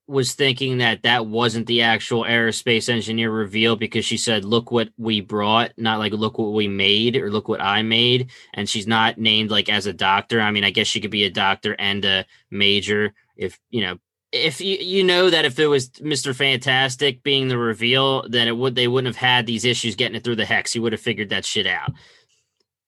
[0.07, 4.89] was thinking that that wasn't the actual aerospace engineer reveal because she said, "Look what
[4.97, 8.87] we brought," not like "Look what we made" or "Look what I made," and she's
[8.87, 10.41] not named like as a doctor.
[10.41, 13.99] I mean, I guess she could be a doctor and a major if you know.
[14.31, 18.57] If you you know that if it was Mister Fantastic being the reveal, then it
[18.57, 20.73] would they wouldn't have had these issues getting it through the hex.
[20.73, 21.93] He would have figured that shit out.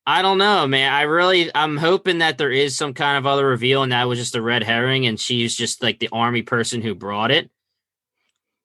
[0.09, 0.93] I don't know, man.
[0.93, 4.17] I really, I'm hoping that there is some kind of other reveal, and that was
[4.17, 7.51] just a red herring, and she's just like the army person who brought it.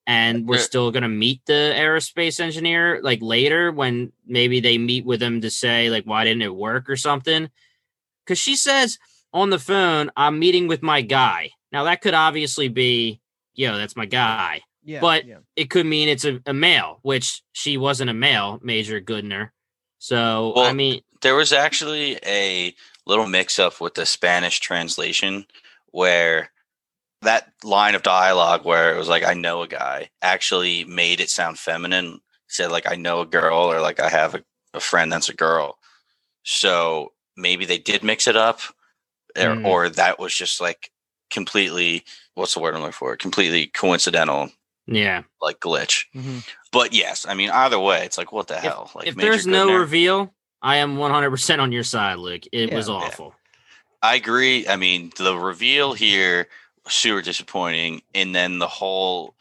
[0.07, 5.23] And we're still gonna meet the aerospace engineer like later when maybe they meet with
[5.23, 7.51] him to say like why didn't it work or something.
[8.25, 8.99] Because she says
[9.33, 13.21] on the phone, "I'm meeting with my guy." Now that could obviously be,
[13.55, 14.63] yo, that's my guy.
[14.85, 15.39] Yeah, but yeah.
[15.57, 19.51] it could mean it's a, a male, which she wasn't a male, Major Goodner.
[19.99, 22.75] So well, I mean, there was actually a
[23.07, 25.47] little mix up with the Spanish translation
[25.91, 26.51] where
[27.23, 31.31] that line of dialogue where it was like I know a guy actually made it
[31.31, 32.21] sound feminine.
[32.49, 35.35] Said like I know a girl or like I have a, a friend that's a
[35.35, 35.79] girl.
[36.43, 38.61] So maybe they did mix it up,
[39.37, 39.65] or, mm.
[39.65, 40.91] or that was just like
[41.31, 42.05] completely
[42.35, 43.17] what's the word I'm looking for?
[43.17, 44.51] Completely coincidental.
[44.87, 46.05] Yeah, like glitch.
[46.15, 46.39] Mm-hmm.
[46.73, 48.91] But yes, I mean either way, it's like what the hell?
[48.95, 52.45] Like if there's no reveal, I am 100 percent on your side, Luke.
[52.53, 53.35] It yeah, was awful.
[54.03, 54.11] Yeah.
[54.11, 54.67] I agree.
[54.67, 56.49] I mean the reveal here
[56.85, 59.35] was super disappointing, and then the whole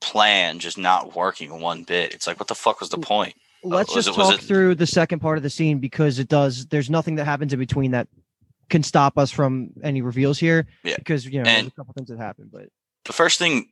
[0.00, 2.14] plan just not working one bit.
[2.14, 3.34] It's like what the fuck was the point?
[3.62, 6.28] Let's uh, just it, talk it, through the second part of the scene because it
[6.28, 6.66] does.
[6.66, 8.08] There's nothing that happens in between that
[8.68, 10.66] can stop us from any reveals here.
[10.84, 10.96] Yeah.
[10.96, 12.68] Because you know and there's a couple things that happen, but
[13.04, 13.70] the first thing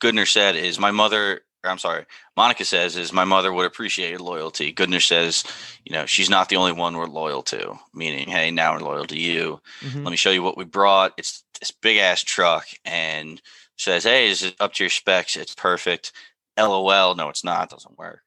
[0.00, 1.42] Goodner said is my mother.
[1.64, 4.72] I'm sorry, Monica says is my mother would appreciate loyalty.
[4.72, 5.44] Goodner says,
[5.84, 7.78] you know, she's not the only one we're loyal to.
[7.94, 9.60] Meaning, hey, now we're loyal to you.
[9.80, 10.02] Mm-hmm.
[10.02, 11.12] Let me show you what we brought.
[11.16, 13.40] It's this big ass truck, and
[13.76, 15.36] says, hey, is it up to your specs?
[15.36, 16.12] It's perfect.
[16.58, 17.14] LOL.
[17.14, 17.64] No, it's not.
[17.64, 18.22] It doesn't work.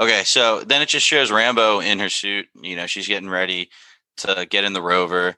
[0.00, 2.46] Okay, so then it just shows Rambeau in her suit.
[2.60, 3.70] You know, she's getting ready
[4.18, 5.36] to get in the rover.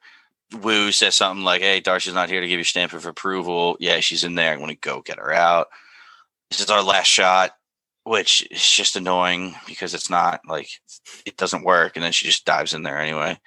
[0.60, 4.00] Woo says something like, "Hey, Darcy's not here to give you stamp of approval." Yeah,
[4.00, 4.52] she's in there.
[4.52, 5.68] I'm going to go get her out.
[6.50, 7.52] This is our last shot,
[8.04, 10.68] which is just annoying because it's not like
[11.24, 13.38] it doesn't work, and then she just dives in there anyway.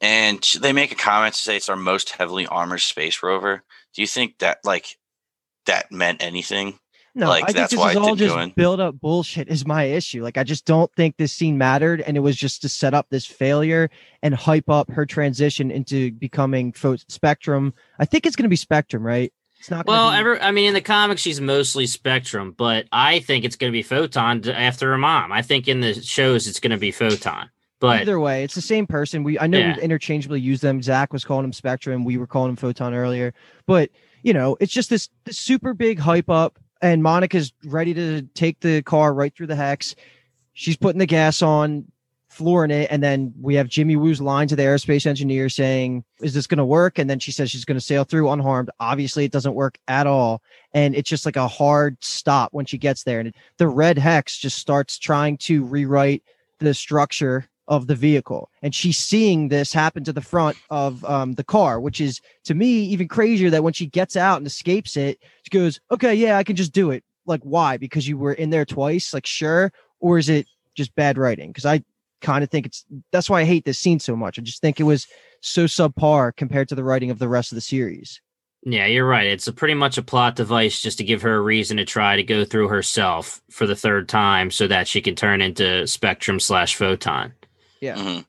[0.00, 3.62] And they make a comment to say it's our most heavily armored space rover.
[3.94, 4.96] Do you think that like
[5.66, 6.78] that meant anything?
[7.14, 10.22] No, like, I think this is all just build up bullshit is my issue.
[10.22, 13.08] Like I just don't think this scene mattered and it was just to set up
[13.10, 13.90] this failure
[14.22, 16.72] and hype up her transition into becoming
[17.08, 17.74] Spectrum.
[17.98, 19.32] I think it's going to be Spectrum, right?
[19.60, 20.10] It's not well.
[20.10, 20.16] Be...
[20.16, 23.76] Ever, I mean, in the comics, she's mostly Spectrum, but I think it's going to
[23.76, 25.30] be Photon after her mom.
[25.30, 27.50] I think in the shows, it's going to be Photon.
[27.78, 29.22] But either way, it's the same person.
[29.22, 29.76] We I know yeah.
[29.76, 30.82] we interchangeably use them.
[30.82, 32.04] Zach was calling him Spectrum.
[32.04, 33.32] We were calling him Photon earlier,
[33.66, 33.90] but
[34.22, 38.60] you know, it's just this, this super big hype up and Monica's ready to take
[38.60, 39.94] the car right through the hex.
[40.52, 41.90] She's putting the gas on,
[42.30, 46.32] flooring it, and then we have Jimmy Woo's line to the aerospace engineer saying, "Is
[46.32, 48.70] this going to work?" And then she says she's going to sail through unharmed.
[48.78, 50.40] Obviously, it doesn't work at all,
[50.72, 53.20] and it's just like a hard stop when she gets there.
[53.20, 56.22] And the red hex just starts trying to rewrite
[56.60, 58.50] the structure of the vehicle.
[58.62, 62.54] And she's seeing this happen to the front of um, the car, which is to
[62.54, 66.36] me even crazier that when she gets out and escapes it, she goes, okay, yeah,
[66.36, 67.04] I can just do it.
[67.26, 67.76] Like, why?
[67.76, 69.14] Because you were in there twice?
[69.14, 69.72] Like, sure.
[70.00, 71.50] Or is it just bad writing?
[71.50, 71.84] Because I
[72.20, 74.38] kind of think it's that's why I hate this scene so much.
[74.38, 75.06] I just think it was
[75.40, 78.20] so subpar compared to the writing of the rest of the series.
[78.62, 79.26] Yeah, you're right.
[79.26, 82.16] It's a pretty much a plot device just to give her a reason to try
[82.16, 86.38] to go through herself for the third time so that she can turn into Spectrum
[86.38, 87.32] slash Photon.
[87.80, 87.96] Yeah.
[87.96, 88.20] Mm-hmm.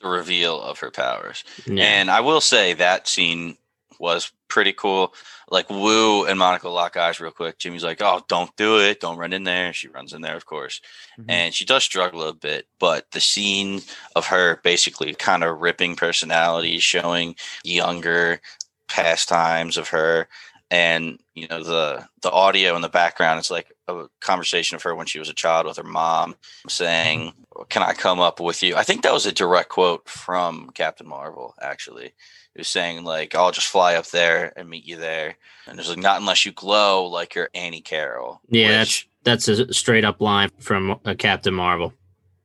[0.00, 1.44] The reveal of her powers.
[1.64, 1.84] Yeah.
[1.84, 3.56] And I will say that scene
[4.02, 5.14] was pretty cool.
[5.48, 7.58] Like Woo and Monica lock eyes real quick.
[7.58, 9.00] Jimmy's like, "Oh, don't do it!
[9.00, 10.80] Don't run in there." She runs in there, of course,
[11.18, 11.30] mm-hmm.
[11.30, 12.66] and she does struggle a bit.
[12.80, 13.80] But the scene
[14.16, 18.40] of her basically kind of ripping personality, showing younger
[18.88, 20.28] pastimes of her,
[20.72, 24.94] and you know the the audio in the background it's like a conversation of her
[24.94, 26.34] when she was a child with her mom
[26.66, 27.32] saying
[27.68, 28.74] can i come up with you?
[28.74, 33.34] I think that was a direct quote from captain marvel actually it was saying like
[33.34, 35.36] i'll just fly up there and meet you there.
[35.66, 39.60] And there's like not unless you glow like you're auntie carol yeah which, that's that's
[39.60, 41.92] a straight up line from uh, captain marvel.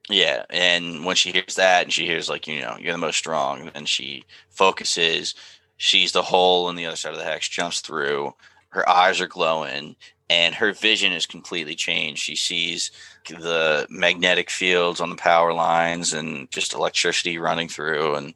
[0.09, 3.17] Yeah and when she hears that and she hears like you know you're the most
[3.17, 5.33] strong and she focuses
[5.77, 8.33] she's the hole in the other side of the hex, jumps through.
[8.69, 9.95] Her eyes are glowing,
[10.29, 12.21] and her vision is completely changed.
[12.21, 12.91] She sees
[13.27, 18.15] the magnetic fields on the power lines and just electricity running through.
[18.15, 18.33] And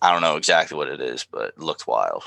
[0.00, 2.24] I don't know exactly what it is, but it looked wild.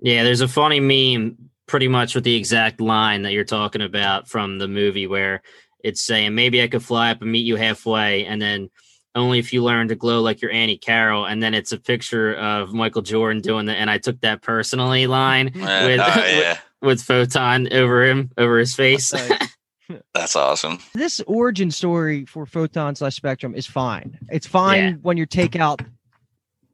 [0.00, 4.28] Yeah, there's a funny meme pretty much with the exact line that you're talking about
[4.28, 5.42] from the movie where
[5.84, 8.70] it's saying maybe I could fly up and meet you halfway, and then
[9.14, 11.24] only if you learn to glow like your Auntie Carol.
[11.24, 15.06] And then it's a picture of Michael Jordan doing the, and I took that personally
[15.06, 16.58] line uh, with, uh, yeah.
[16.80, 19.12] with, with Photon over him, over his face.
[20.14, 20.78] That's awesome.
[20.94, 24.18] This origin story for Photon slash Spectrum is fine.
[24.30, 24.92] It's fine yeah.
[25.02, 25.82] when you take out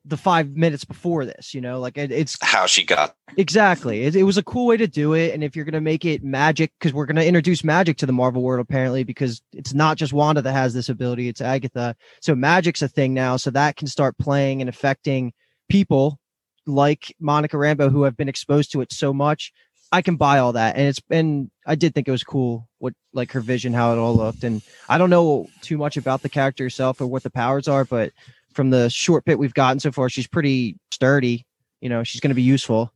[0.07, 4.05] the five minutes before this you know like it, it's how she got exactly.
[4.05, 6.05] It, it, was a cool way to do it and if you're going to make
[6.05, 9.75] it magic because we're going to introduce magic to the marvel world apparently because it's
[9.75, 11.97] not just wanda that has this ability it's agatha.
[12.21, 15.33] So magic's a thing now so that can start playing and affecting
[15.69, 16.19] people
[16.66, 19.53] like monica rambeau who have been exposed to it so much.
[19.92, 22.92] I can buy all that and it's and i did think it was cool what
[23.12, 26.29] like her vision how it all looked and i don't know too much about the
[26.29, 28.12] character herself or what the powers are but
[28.57, 31.47] from the short bit we've gotten so far, she's pretty sturdy.
[31.81, 32.92] You know, she's going to be useful.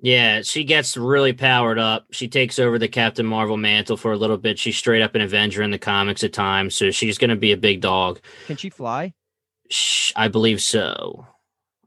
[0.00, 2.06] Yeah, she gets really powered up.
[2.10, 4.58] She takes over the Captain Marvel mantle for a little bit.
[4.58, 7.52] She's straight up an Avenger in the comics at times, so she's going to be
[7.52, 8.20] a big dog.
[8.46, 9.14] Can she fly?
[10.14, 11.26] I believe so.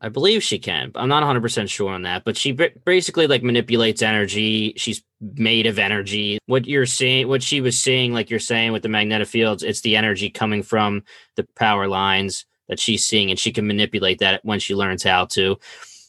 [0.01, 0.91] I believe she can.
[0.95, 4.73] I'm not 100% sure on that, but she basically like manipulates energy.
[4.77, 6.39] She's made of energy.
[6.47, 9.81] What you're seeing, what she was seeing, like you're saying with the magnetic fields, it's
[9.81, 11.03] the energy coming from
[11.35, 15.25] the power lines that she's seeing, and she can manipulate that when she learns how
[15.25, 15.57] to.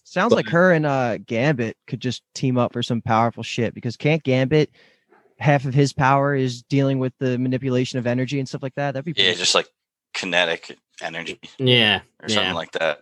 [0.05, 3.75] Sounds but, like her and uh Gambit could just team up for some powerful shit
[3.75, 4.71] because can't Gambit
[5.39, 8.93] half of his power is dealing with the manipulation of energy and stuff like that?
[8.93, 9.69] That'd be yeah, just like
[10.15, 11.39] kinetic energy.
[11.59, 12.55] Yeah, or something yeah.
[12.55, 13.01] like that.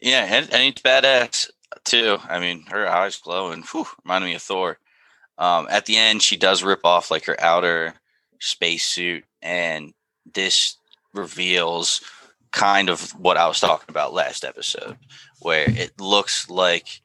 [0.00, 1.50] Yeah, and, and it's badass
[1.84, 2.18] too.
[2.28, 4.78] I mean, her eyes glowing, whew, reminded me of Thor.
[5.38, 7.94] Um, at the end, she does rip off like her outer
[8.40, 9.92] spacesuit, and
[10.34, 10.78] this
[11.12, 12.00] reveals
[12.56, 14.96] kind of what I was talking about last episode,
[15.40, 17.02] where it looks like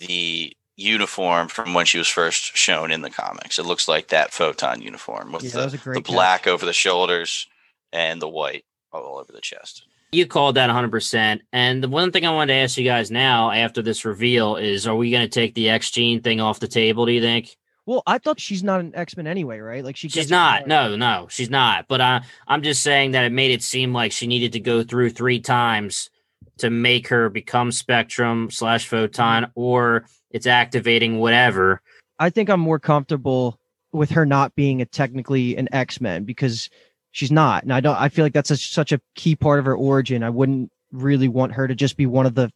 [0.00, 3.58] the uniform from when she was first shown in the comics.
[3.58, 7.46] It looks like that photon uniform with yeah, the, the black over the shoulders
[7.92, 9.86] and the white all over the chest.
[10.10, 11.40] You called that 100%.
[11.52, 14.86] And the one thing I wanted to ask you guys now after this reveal is
[14.86, 17.56] are we going to take the X gene thing off the table, do you think?
[17.88, 19.82] Well, I thought she's not an X Men anyway, right?
[19.82, 20.66] Like she she's not.
[20.66, 21.88] No, no, she's not.
[21.88, 24.84] But uh, I'm just saying that it made it seem like she needed to go
[24.84, 26.10] through three times
[26.58, 31.80] to make her become Spectrum slash Photon, or it's activating whatever.
[32.18, 33.58] I think I'm more comfortable
[33.90, 36.68] with her not being a technically an X Men because
[37.12, 37.62] she's not.
[37.62, 40.22] And I don't, I feel like that's a, such a key part of her origin.
[40.22, 42.52] I wouldn't really want her to just be one of the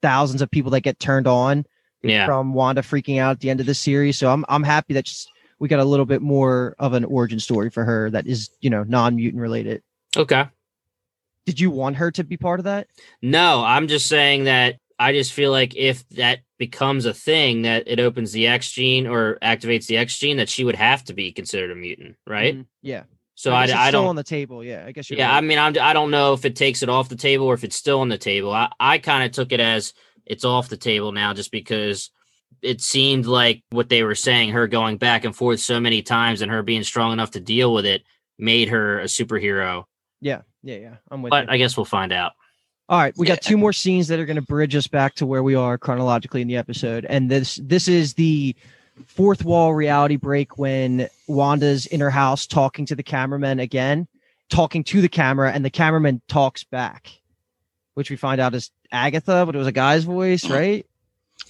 [0.00, 1.66] thousands of people that get turned on
[2.02, 2.26] yeah.
[2.26, 4.18] from Wanda freaking out at the end of the series.
[4.18, 5.10] So I'm, I'm happy that
[5.58, 8.70] we got a little bit more of an origin story for her that is, you
[8.70, 9.82] know, non mutant related.
[10.16, 10.46] Okay.
[11.46, 12.88] Did you want her to be part of that?
[13.20, 17.84] No, I'm just saying that I just feel like if that becomes a thing that
[17.88, 21.12] it opens the X gene or activates the X gene, that she would have to
[21.12, 22.54] be considered a mutant, right?
[22.54, 22.62] Mm-hmm.
[22.82, 23.04] Yeah.
[23.34, 24.62] So I, I, I don't still on the table.
[24.62, 25.10] Yeah, I guess.
[25.10, 25.38] yeah, right.
[25.38, 27.64] I mean, I'm, I don't know if it takes it off the table or if
[27.64, 28.52] it's still on the table.
[28.52, 29.94] I, I kind of took it as
[30.26, 32.10] it's off the table now, just because
[32.60, 36.42] it seemed like what they were saying, her going back and forth so many times
[36.42, 38.02] and her being strong enough to deal with it,
[38.38, 39.84] made her a superhero.
[40.20, 40.94] Yeah, yeah, yeah.
[41.10, 41.30] I'm with.
[41.30, 41.52] But you.
[41.52, 42.32] I guess we'll find out.
[42.88, 45.26] All right, we got two more scenes that are going to bridge us back to
[45.26, 48.54] where we are chronologically in the episode, and this this is the
[49.06, 54.06] fourth wall reality break when Wanda's in her house talking to the cameraman again,
[54.50, 57.08] talking to the camera, and the cameraman talks back,
[57.94, 60.54] which we find out is Agatha, but it was a guy's voice, mm-hmm.
[60.54, 60.86] right?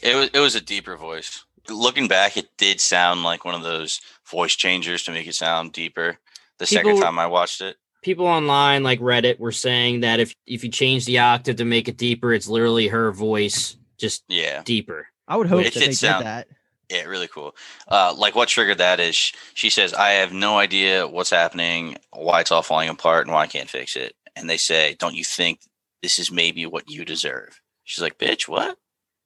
[0.02, 1.44] It was it was a deeper voice.
[1.68, 5.72] Looking back, it did sound like one of those voice changers to make it sound
[5.72, 6.18] deeper.
[6.58, 10.34] The people, second time I watched it, people online like Reddit were saying that if
[10.46, 14.62] if you change the octave to make it deeper, it's literally her voice, just yeah,
[14.64, 15.08] deeper.
[15.26, 16.48] I would hope that they sound, did that.
[16.90, 17.56] Yeah, really cool.
[17.88, 22.40] Uh, like what triggered that is she says, I have no idea what's happening, why
[22.40, 24.14] it's all falling apart, and why I can't fix it.
[24.36, 25.60] And they say, Don't you think
[26.02, 27.60] this is maybe what you deserve?
[27.84, 28.76] She's like, Bitch, what?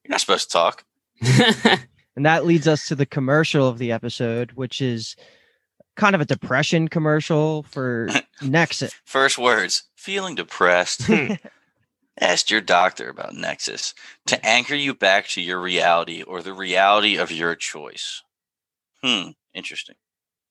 [0.04, 0.84] You're not supposed to talk.
[2.16, 5.16] and that leads us to the commercial of the episode, which is
[5.96, 8.08] kind of a depression commercial for
[8.42, 8.94] Nexus.
[9.04, 11.10] First words feeling depressed.
[12.20, 13.92] Ask your doctor about Nexus
[14.26, 18.22] to anchor you back to your reality or the reality of your choice.
[19.02, 19.96] Hmm, interesting.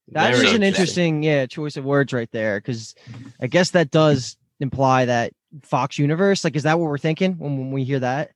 [0.10, 2.60] That Very is an interesting, yeah, choice of words right there.
[2.60, 2.94] Because
[3.42, 6.44] I guess that does imply that Fox Universe.
[6.44, 8.32] Like, is that what we're thinking when, when we hear that?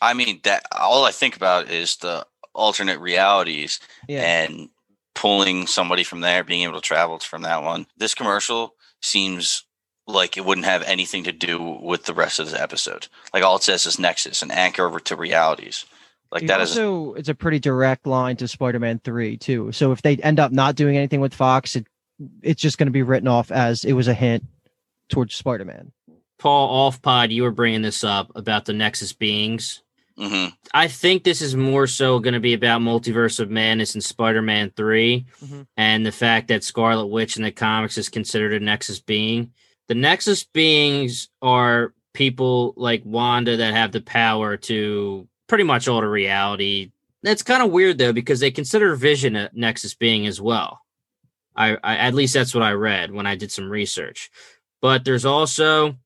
[0.00, 4.22] I mean, that all I think about is the alternate realities yeah.
[4.22, 4.68] and
[5.14, 7.86] pulling somebody from there, being able to travel from that one.
[7.96, 9.64] This commercial seems
[10.06, 13.08] like it wouldn't have anything to do with the rest of the episode.
[13.32, 15.86] Like all it says is Nexus and anchor over to realities.
[16.30, 19.72] Like it that also, is it's a pretty direct line to Spider-Man three too.
[19.72, 21.86] So if they end up not doing anything with Fox, it
[22.42, 24.44] it's just going to be written off as it was a hint
[25.14, 25.92] towards Spider-Man.
[26.38, 29.82] Paul off pod, you were bringing this up about the Nexus beings.
[30.18, 30.54] Mm-hmm.
[30.72, 34.42] I think this is more so going to be about Multiverse of Madness and Spider
[34.42, 35.62] Man 3 mm-hmm.
[35.76, 39.50] and the fact that Scarlet Witch in the comics is considered a Nexus being
[39.88, 46.10] the Nexus beings are people like Wanda that have the power to pretty much alter
[46.10, 46.92] reality.
[47.22, 50.80] That's kind of weird though because they consider Vision a Nexus being as well.
[51.56, 54.30] I, I at least that's what I read when I did some research.
[54.84, 55.96] But there's also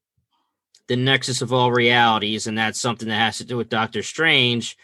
[0.86, 4.76] the nexus of all realities, and that's something that has to do with Doctor Strange.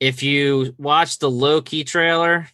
[0.00, 2.48] If you watch the Loki trailer,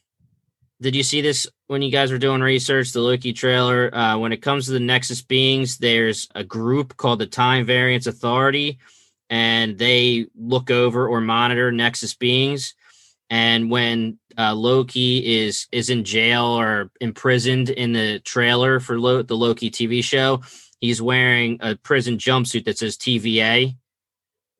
[0.81, 2.91] did you see this when you guys were doing research?
[2.91, 3.95] The Loki trailer.
[3.95, 8.09] Uh, when it comes to the Nexus beings, there's a group called the Time Variance
[8.09, 8.81] Authority,
[9.29, 12.75] and they look over or monitor Nexus beings.
[13.31, 19.23] And when uh, Loki is is in jail or imprisoned in the trailer for Lo-
[19.23, 20.43] the Loki TV show,
[20.81, 23.77] he's wearing a prison jumpsuit that says TVA,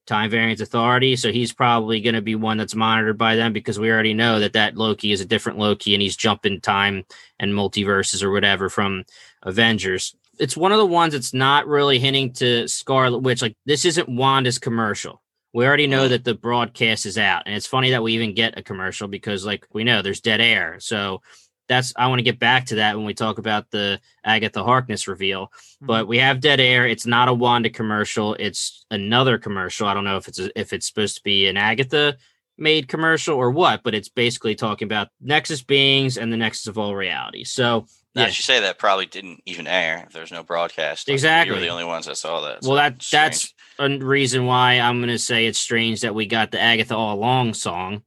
[0.07, 1.17] Time Variance Authority.
[1.17, 4.41] So he's probably going to be one that's monitored by them because we already know
[4.41, 7.05] that that Loki is a different Loki and he's jumping time
[7.39, 9.05] and multiverses or whatever from
[9.43, 10.15] Avengers.
[10.39, 13.43] It's one of the ones that's not really hinting to Scarlet Witch.
[13.43, 15.23] Like this isn't Wanda's commercial.
[15.53, 18.57] We already know that the broadcast is out, and it's funny that we even get
[18.57, 20.77] a commercial because, like, we know there's dead air.
[20.79, 21.23] So
[21.71, 25.07] that's I want to get back to that when we talk about the Agatha Harkness
[25.07, 25.47] reveal.
[25.47, 25.87] Mm-hmm.
[25.87, 26.87] But we have Dead Air.
[26.87, 28.35] It's not a Wanda commercial.
[28.35, 29.87] It's another commercial.
[29.87, 32.17] I don't know if it's a, if it's supposed to be an Agatha
[32.59, 36.77] made commercial or what, but it's basically talking about Nexus beings and the Nexus of
[36.77, 37.45] all reality.
[37.45, 38.27] So yeah.
[38.27, 41.09] you say that probably didn't even air if there's no broadcast.
[41.09, 41.55] Exactly.
[41.55, 42.65] You were the only ones that saw that.
[42.65, 46.27] So well, that that's a reason why I'm going to say it's strange that we
[46.27, 48.03] got the Agatha All Along song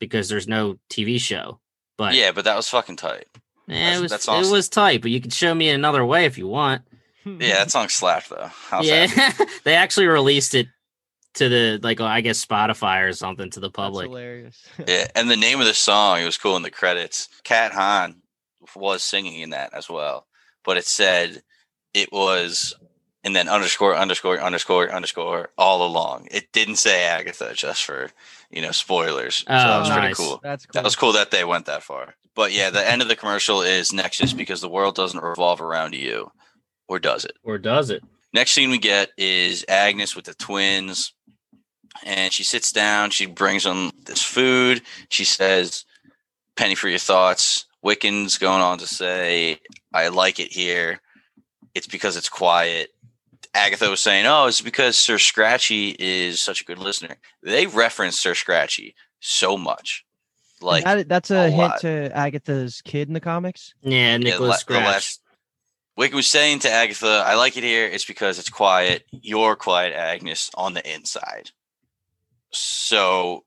[0.00, 1.60] because there's no TV show.
[1.96, 3.26] But yeah, but that was fucking tight.
[3.66, 4.50] Yeah, it was that's awesome.
[4.50, 6.82] it was tight, but you can show me another way if you want.
[7.22, 7.40] Hmm.
[7.40, 8.50] yeah, that song slapped though.
[8.68, 9.32] How's yeah,
[9.64, 10.66] they actually released it
[11.34, 14.06] to the like I guess Spotify or something to the public.
[14.06, 14.68] That's hilarious.
[14.86, 17.28] yeah, and the name of the song it was cool in the credits.
[17.44, 18.22] Kat Hahn
[18.76, 20.26] was singing in that as well,
[20.64, 21.42] but it said
[21.94, 22.74] it was
[23.24, 26.28] and then underscore underscore underscore underscore all along.
[26.30, 28.10] It didn't say Agatha just for
[28.54, 29.44] you know spoilers.
[29.48, 29.98] Oh, so that was oh, nice.
[30.00, 30.40] pretty cool.
[30.42, 30.72] That's cool.
[30.74, 32.14] That was cool that they went that far.
[32.34, 35.94] But yeah, the end of the commercial is Nexus because the world doesn't revolve around
[35.94, 36.30] you,
[36.88, 37.36] or does it?
[37.42, 38.02] Or does it?
[38.32, 41.12] Next scene we get is Agnes with the twins,
[42.04, 43.10] and she sits down.
[43.10, 44.82] She brings them this food.
[45.08, 45.84] She says,
[46.56, 49.60] "Penny for your thoughts." Wiccan's going on to say,
[49.92, 51.00] "I like it here.
[51.74, 52.93] It's because it's quiet."
[53.54, 58.18] Agatha was saying, "Oh, it's because Sir Scratchy is such a good listener." They reference
[58.18, 60.04] Sir Scratchy so much.
[60.60, 61.80] Like that, that's a, a hint lot.
[61.80, 63.74] to Agatha's kid in the comics.
[63.82, 64.84] Yeah, Nicholas yeah, Scratch.
[64.84, 65.20] Last,
[65.98, 67.86] Wiccan was saying to Agatha, "I like it here.
[67.86, 69.04] It's because it's quiet.
[69.12, 71.50] You're quiet, Agnes, on the inside."
[72.50, 73.44] So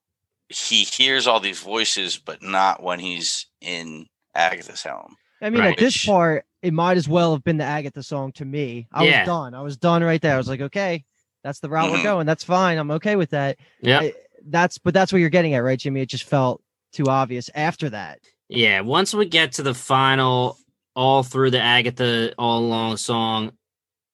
[0.50, 5.16] he hears all these voices, but not when he's in Agatha's home.
[5.42, 5.74] I mean, right.
[5.74, 8.88] at this part, it might as well have been the Agatha song to me.
[8.92, 9.20] I yeah.
[9.22, 9.54] was done.
[9.54, 10.34] I was done right there.
[10.34, 11.04] I was like, okay,
[11.44, 11.98] that's the route mm-hmm.
[11.98, 12.26] we're going.
[12.26, 12.78] That's fine.
[12.78, 13.58] I'm okay with that.
[13.82, 14.10] Yeah.
[14.46, 16.02] That's but that's what you're getting at, right, Jimmy?
[16.02, 16.62] It just felt
[16.94, 18.20] too obvious after that.
[18.50, 18.82] Yeah.
[18.82, 20.58] Once we get to the final,
[20.96, 23.52] all through the Agatha all along song,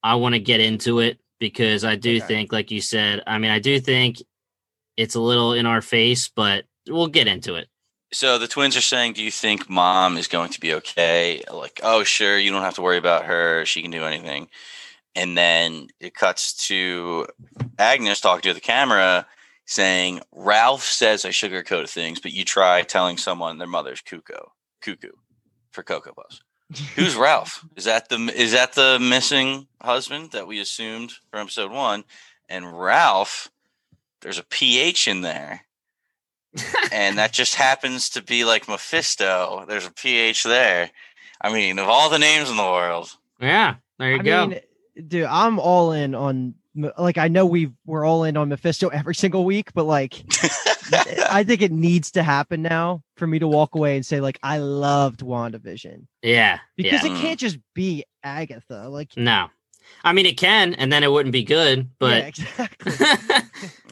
[0.02, 2.26] I want to get into it because I do okay.
[2.26, 4.18] think, like you said, I mean, I do think
[4.98, 7.68] it's a little in our face, but we'll get into it.
[8.14, 11.80] So the twins are saying, "Do you think mom is going to be okay?" Like,
[11.84, 13.66] "Oh, sure, you don't have to worry about her.
[13.66, 14.50] She can do anything."
[15.16, 17.28] And then it cuts to
[17.80, 19.26] Agnes talking to the camera,
[19.66, 24.46] saying, "Ralph says I sugarcoat things, but you try telling someone their mother's cuckoo,
[24.82, 25.14] cuckoo,
[25.72, 26.42] for Cocoa Puffs."
[26.96, 27.66] Who's Ralph?
[27.76, 32.04] Is that the is that the missing husband that we assumed from episode one?
[32.48, 33.50] And Ralph,
[34.22, 35.66] there's a PH in there
[36.92, 39.66] and that just happens to be like Mephisto.
[39.68, 40.92] There's a PH there.
[41.42, 43.16] I mean, of all the names in the world.
[43.40, 44.48] Yeah, there you I go.
[44.48, 44.60] Mean,
[45.08, 46.56] dude, I'm all in on
[46.98, 50.24] like I know we we're all in on Mephisto every single week, but like
[51.30, 54.40] I think it needs to happen now for me to walk away and say like
[54.42, 56.08] I loved WandaVision.
[56.22, 56.60] Yeah.
[56.76, 57.12] Because yeah.
[57.12, 57.42] it can't mm.
[57.42, 58.90] just be Agatha.
[58.90, 59.50] Like No.
[60.04, 62.94] I mean it can and then it wouldn't be good, but yeah, exactly.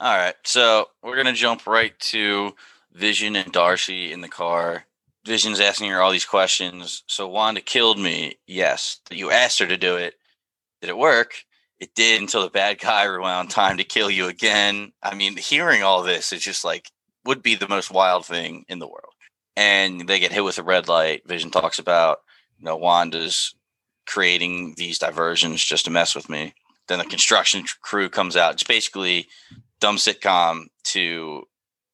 [0.00, 0.34] All right.
[0.44, 2.54] So we're going to jump right to
[2.94, 4.86] Vision and Darcy in the car.
[5.26, 7.04] Vision's asking her all these questions.
[7.06, 8.38] So Wanda killed me.
[8.46, 9.00] Yes.
[9.10, 10.14] You asked her to do it.
[10.80, 11.44] Did it work?
[11.80, 14.92] It did until the bad guy rewound time to kill you again.
[15.02, 16.90] I mean, hearing all this is just like
[17.26, 19.12] would be the most wild thing in the world.
[19.54, 21.28] And they get hit with a red light.
[21.28, 22.20] Vision talks about,
[22.58, 23.54] you know, Wanda's
[24.06, 26.54] creating these diversions just to mess with me.
[26.88, 28.54] Then the construction crew comes out.
[28.54, 29.28] It's basically
[29.80, 31.44] dumb sitcom to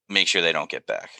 [0.08, 1.10] make sure they don't get back.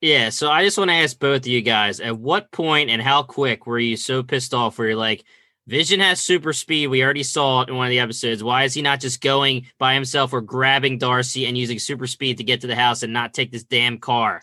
[0.00, 3.00] Yeah, so I just want to ask both of you guys at what point and
[3.00, 5.24] how quick were you so pissed off where you're like,
[5.66, 6.88] Vision has super speed.
[6.88, 8.44] We already saw it in one of the episodes.
[8.44, 12.36] Why is he not just going by himself or grabbing Darcy and using super speed
[12.36, 14.42] to get to the house and not take this damn car?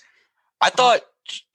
[0.60, 1.02] I uh, thought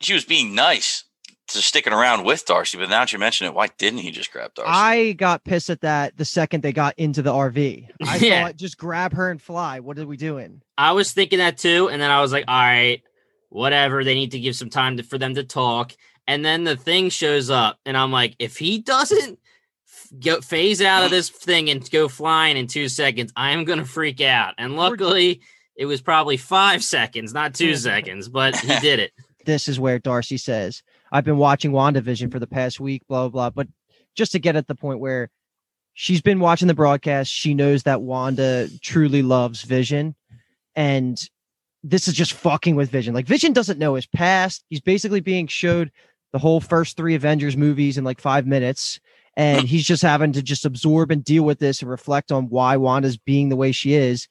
[0.00, 1.02] she was being nice
[1.48, 4.32] to sticking around with Darcy, but now that you mention it, why didn't he just
[4.32, 4.70] grab Darcy?
[4.72, 7.88] I got pissed at that the second they got into the RV.
[8.04, 8.44] I yeah.
[8.44, 9.80] thought just grab her and fly.
[9.80, 10.62] What are we doing?
[10.76, 13.02] I was thinking that too, and then I was like, all right,
[13.48, 14.04] whatever.
[14.04, 15.92] They need to give some time to, for them to talk.
[16.28, 19.38] And then the thing shows up, and I'm like, if he doesn't
[20.20, 23.84] go phase out of this thing and go flying in two seconds, I am gonna
[23.84, 24.54] freak out.
[24.58, 25.40] And luckily,
[25.76, 29.12] it was probably five seconds, not two seconds, but he did it.
[29.44, 30.82] This is where Darcy says,
[31.12, 33.50] I've been watching WandaVision for the past week, blah, blah, blah.
[33.50, 33.68] But
[34.14, 35.30] just to get at the point where
[35.96, 37.32] she's been watching the broadcast.
[37.32, 40.14] She knows that Wanda truly loves Vision.
[40.76, 41.18] And
[41.82, 43.14] this is just fucking with Vision.
[43.14, 44.64] Like Vision doesn't know his past.
[44.68, 45.90] He's basically being showed
[46.32, 49.00] the whole first three Avengers movies in like five minutes.
[49.38, 52.76] And he's just having to just absorb and deal with this and reflect on why
[52.76, 54.28] Wanda's being the way she is.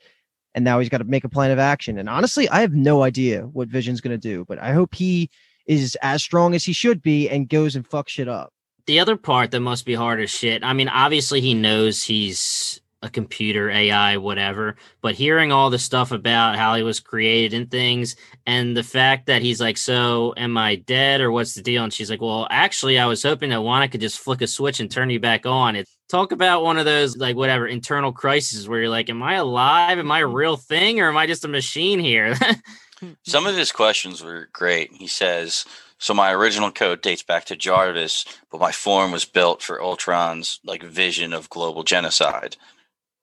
[0.54, 1.98] And now he's got to make a plan of action.
[1.98, 5.30] And honestly, I have no idea what Vision's going to do, but I hope he
[5.66, 8.52] is as strong as he should be and goes and fucks shit up.
[8.86, 10.64] The other part that must be hard as shit.
[10.64, 14.76] I mean, obviously he knows he's a computer, AI, whatever.
[15.02, 19.28] But hearing all the stuff about how he was created and things, and the fact
[19.28, 21.84] that he's like, So am I dead or what's the deal?
[21.84, 24.80] And she's like, Well, actually, I was hoping that Wanda could just flick a switch
[24.80, 25.76] and turn you back on.
[25.76, 29.36] It talk about one of those like whatever internal crises where you're like, Am I
[29.36, 30.00] alive?
[30.00, 32.36] Am I a real thing or am I just a machine here?
[33.24, 34.92] Some of his questions were great.
[34.94, 35.66] He says,
[35.98, 40.60] so my original code dates back to Jarvis, but my form was built for Ultron's
[40.64, 42.58] like vision of global genocide.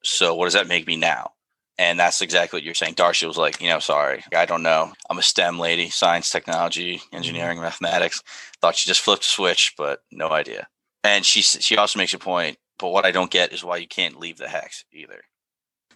[0.02, 1.32] So what does that make me now?
[1.78, 2.94] And that's exactly what you're saying.
[2.94, 4.92] Darcy was like, you know, sorry, I don't know.
[5.08, 7.64] I'm a STEM lady, science, technology, engineering, mm-hmm.
[7.64, 8.22] mathematics.
[8.60, 10.68] Thought she just flipped a switch, but no idea.
[11.02, 12.58] And she she also makes a point.
[12.78, 15.22] But what I don't get is why you can't leave the hex either.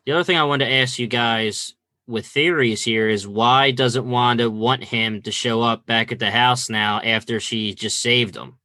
[0.04, 1.74] The other thing I wanted to ask you guys
[2.06, 6.30] with theories here is why doesn't Wanda want him to show up back at the
[6.30, 8.58] house now after she just saved him?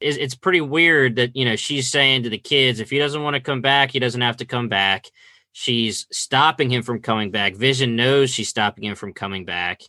[0.00, 3.22] it's, it's pretty weird that you know she's saying to the kids if he doesn't
[3.22, 5.06] want to come back he doesn't have to come back.
[5.52, 7.54] She's stopping him from coming back.
[7.56, 9.80] Vision knows she's stopping him from coming back.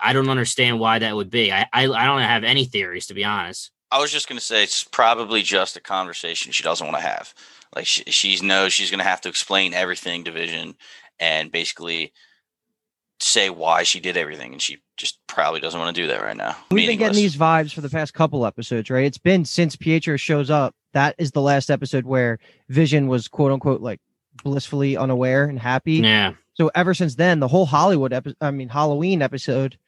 [0.00, 1.52] I don't understand why that would be.
[1.52, 3.70] I i, I don't have any theories to be honest.
[3.92, 7.08] I was just going to say it's probably just a conversation she doesn't want to
[7.08, 7.32] have.
[7.74, 10.74] Like she, she knows she's going to have to explain everything to vision
[11.18, 12.12] and basically
[13.20, 16.36] say why she did everything, and she just probably doesn't want to do that right
[16.36, 16.56] now.
[16.70, 19.04] We've been getting these vibes for the past couple episodes, right?
[19.04, 20.74] It's been since Pietro shows up.
[20.92, 22.38] That is the last episode where
[22.68, 24.00] Vision was quote unquote like
[24.42, 25.94] blissfully unaware and happy.
[25.94, 26.34] Yeah.
[26.54, 29.78] So ever since then, the whole Hollywood episode, I mean Halloween episode,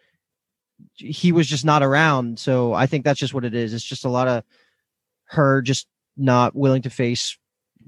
[0.95, 2.39] he was just not around.
[2.39, 3.73] So I think that's just what it is.
[3.73, 4.45] It's just a lot of
[5.25, 7.39] her just not willing to face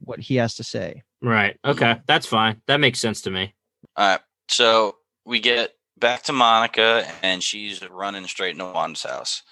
[0.04, 1.02] what he has to say.
[1.22, 1.58] Right.
[1.64, 2.00] Okay.
[2.06, 2.62] That's fine.
[2.66, 3.54] That makes sense to me.
[3.96, 4.20] All right.
[4.48, 9.42] So we get back to Monica, and she's running straight into Wanda's house.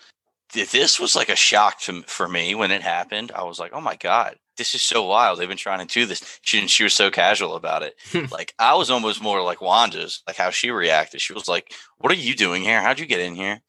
[0.55, 3.33] This was like a shock to, for me when it happened.
[3.35, 5.39] I was like, "Oh my god, this is so wild!
[5.39, 7.97] They've been trying to do this." She she was so casual about it.
[8.12, 8.25] Hmm.
[8.33, 11.21] like I was almost more like Wanda's, like how she reacted.
[11.21, 12.81] She was like, "What are you doing here?
[12.81, 13.61] How'd you get in here?"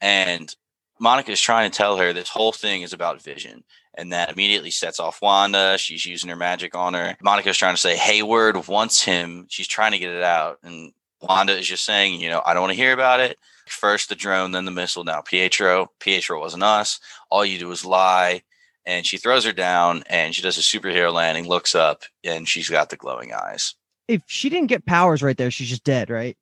[0.00, 0.54] And
[1.00, 3.64] Monica is trying to tell her this whole thing is about Vision,
[3.94, 5.76] and that immediately sets off Wanda.
[5.78, 7.16] She's using her magic on her.
[7.22, 9.46] Monica's trying to say Hayward wants him.
[9.48, 12.62] She's trying to get it out, and Wanda is just saying, you know, I don't
[12.62, 13.38] want to hear about it.
[13.66, 15.90] First the drone, then the missile, now Pietro.
[15.98, 17.00] Pietro wasn't us.
[17.30, 18.42] All you do is lie.
[18.86, 22.68] And she throws her down and she does a superhero landing, looks up, and she's
[22.68, 23.74] got the glowing eyes.
[24.08, 26.36] If she didn't get powers right there, she's just dead, right?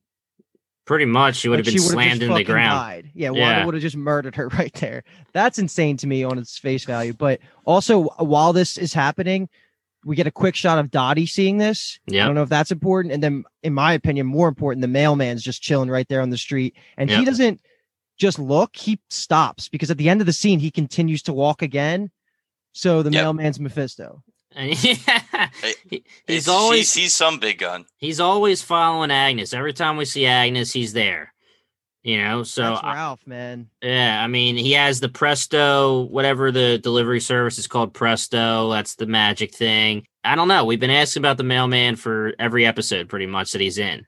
[0.84, 1.36] Pretty much.
[1.36, 2.72] She would have been slammed in the ground.
[2.72, 3.10] Died.
[3.14, 3.64] Yeah, Wanda yeah.
[3.64, 5.04] would have just murdered her right there.
[5.32, 7.12] That's insane to me on its face value.
[7.12, 9.48] But also, while this is happening,
[10.04, 12.00] we get a quick shot of Dottie seeing this.
[12.06, 12.24] Yeah.
[12.24, 13.14] I don't know if that's important.
[13.14, 16.38] And then, in my opinion, more important, the mailman's just chilling right there on the
[16.38, 16.74] street.
[16.96, 17.20] And yep.
[17.20, 17.60] he doesn't
[18.18, 21.62] just look, he stops because at the end of the scene, he continues to walk
[21.62, 22.10] again.
[22.72, 23.22] So the yep.
[23.22, 24.22] mailman's Mephisto.
[24.56, 25.20] yeah.
[25.90, 27.84] He, he's always he's, he's some big gun.
[27.98, 29.52] He's always following Agnes.
[29.52, 31.32] Every time we see Agnes, he's there.
[32.02, 33.68] You know, so That's Ralph, man.
[33.80, 38.70] Yeah, I mean, he has the Presto, whatever the delivery service is called, Presto.
[38.70, 40.04] That's the magic thing.
[40.24, 40.64] I don't know.
[40.64, 44.04] We've been asking about the mailman for every episode, pretty much that he's in.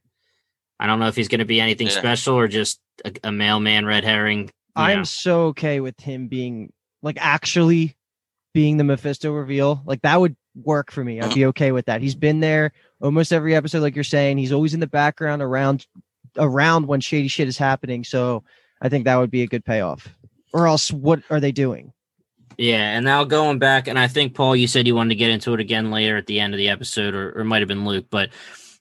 [0.80, 1.93] I don't know if he's going to be anything yeah.
[1.93, 4.51] special or just a, a mailman red herring.
[4.74, 5.05] I'm know.
[5.05, 7.97] so okay with him being like actually
[8.55, 9.82] being the Mephisto reveal.
[9.85, 11.21] Like that would work for me.
[11.21, 12.01] I'd be okay with that.
[12.01, 14.39] He's been there almost every episode, like you're saying.
[14.39, 15.87] He's always in the background around
[16.37, 18.05] around when shady shit is happening.
[18.05, 18.43] So
[18.81, 20.09] I think that would be a good payoff.
[20.53, 21.93] Or else, what are they doing?
[22.57, 25.31] Yeah, and now going back, and I think Paul, you said you wanted to get
[25.31, 27.69] into it again later at the end of the episode, or, or it might have
[27.69, 28.31] been Luke, but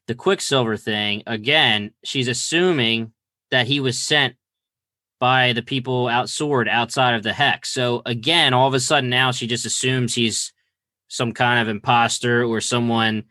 [0.08, 3.14] the Quicksilver thing again, she's assuming
[3.52, 4.36] that he was sent
[5.20, 7.70] by the people out sword outside of the hex.
[7.70, 10.52] So again, all of a sudden now she just assumes he's
[11.14, 13.24] some kind of imposter or someone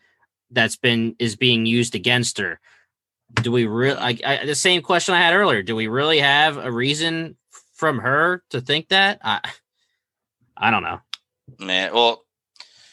[0.51, 2.61] that's been is being used against her
[3.41, 5.63] do we really I, the same question I had earlier?
[5.63, 7.37] Do we really have a reason
[7.75, 9.21] from her to think that?
[9.23, 9.41] I
[10.57, 11.01] I don't know.
[11.59, 12.25] Man, well,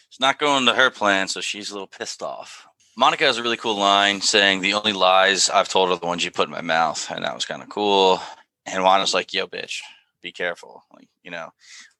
[0.07, 2.67] it's not going to her plan, so she's a little pissed off.
[2.97, 6.25] Monica has a really cool line saying the only lies I've told are the ones
[6.25, 8.21] you put in my mouth, and that was kind of cool.
[8.65, 9.81] And Wanda's like, "Yo, bitch,
[10.21, 10.83] be careful.
[10.93, 11.49] Like, you know,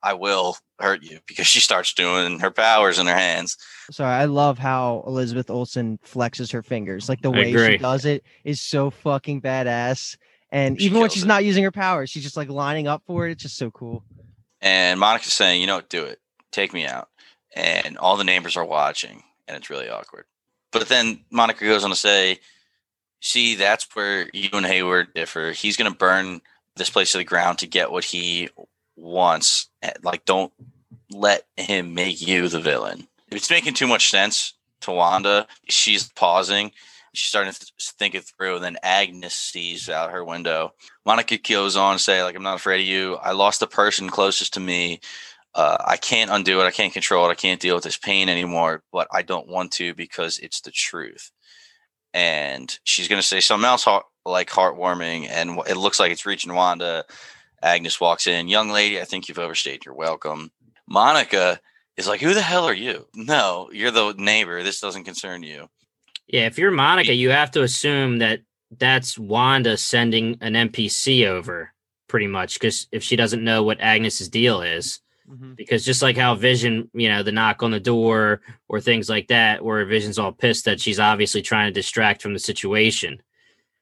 [0.01, 3.57] I will hurt you because she starts doing her powers in her hands.
[3.91, 7.09] Sorry, I love how Elizabeth Olsen flexes her fingers.
[7.09, 10.17] Like the way she does it is so fucking badass.
[10.51, 11.27] And she even when she's it.
[11.27, 13.33] not using her powers, she's just like lining up for it.
[13.33, 14.03] It's just so cool.
[14.61, 16.19] And Monica's saying, you know, do it.
[16.51, 17.09] Take me out.
[17.55, 20.25] And all the neighbors are watching, and it's really awkward.
[20.71, 22.39] But then Monica goes on to say,
[23.21, 25.51] see, that's where you and Hayward differ.
[25.51, 26.41] He's going to burn
[26.75, 28.49] this place to the ground to get what he
[28.99, 29.69] wants.
[29.81, 30.51] Eh, like, don't
[31.11, 33.07] let him make you the villain.
[33.29, 36.71] If it's making too much sense to Wanda, she's pausing.
[37.13, 38.55] She's starting to think it through.
[38.55, 40.73] And then Agnes sees out her window.
[41.05, 43.15] Monica goes on to say, like, I'm not afraid of you.
[43.15, 44.99] I lost the person closest to me.
[45.55, 46.65] Uh, I can't undo it.
[46.65, 47.31] I can't control it.
[47.31, 50.71] I can't deal with this pain anymore, but I don't want to because it's the
[50.71, 51.31] truth.
[52.13, 56.25] And she's going to say something else heart, like heartwarming, and it looks like it's
[56.25, 57.05] reaching Wanda.
[57.61, 58.47] Agnes walks in.
[58.47, 60.51] Young lady, I think you've overstayed your welcome.
[60.87, 61.59] Monica
[61.97, 63.07] is like, Who the hell are you?
[63.13, 64.63] No, you're the neighbor.
[64.63, 65.69] This doesn't concern you.
[66.27, 68.41] Yeah, if you're Monica, you have to assume that
[68.77, 71.73] that's Wanda sending an NPC over,
[72.07, 75.53] pretty much, because if she doesn't know what Agnes's deal is, mm-hmm.
[75.53, 79.27] because just like how Vision, you know, the knock on the door or things like
[79.29, 83.21] that, where Vision's all pissed that she's obviously trying to distract from the situation.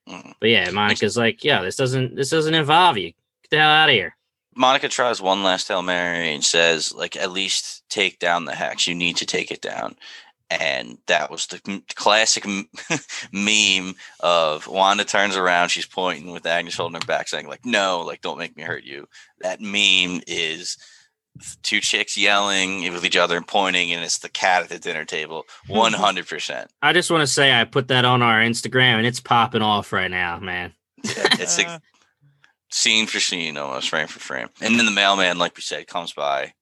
[0.08, 0.34] Mm.
[0.40, 3.12] But yeah, Monica's like, yeah, this doesn't this doesn't involve you.
[3.52, 4.16] The hell out of here.
[4.56, 8.88] Monica tries one last Hail Mary and says, like, at least take down the hex.
[8.88, 9.96] You need to take it down
[10.50, 12.46] and that was the classic
[13.32, 18.02] meme of Wanda turns around, she's pointing with Agnes holding her back, saying like, "No,
[18.02, 19.08] like don't make me hurt you."
[19.40, 20.78] That meme is
[21.64, 25.06] two chicks yelling with each other and pointing, and it's the cat at the dinner
[25.06, 25.46] table.
[25.68, 25.74] Hmm.
[25.74, 26.72] One hundred percent.
[26.82, 29.92] I just want to say I put that on our Instagram, and it's popping off
[29.92, 30.74] right now, man.
[31.04, 31.58] Yeah, it's
[32.70, 34.50] scene for scene, almost frame for frame.
[34.62, 36.54] And then the mailman, like we said, comes by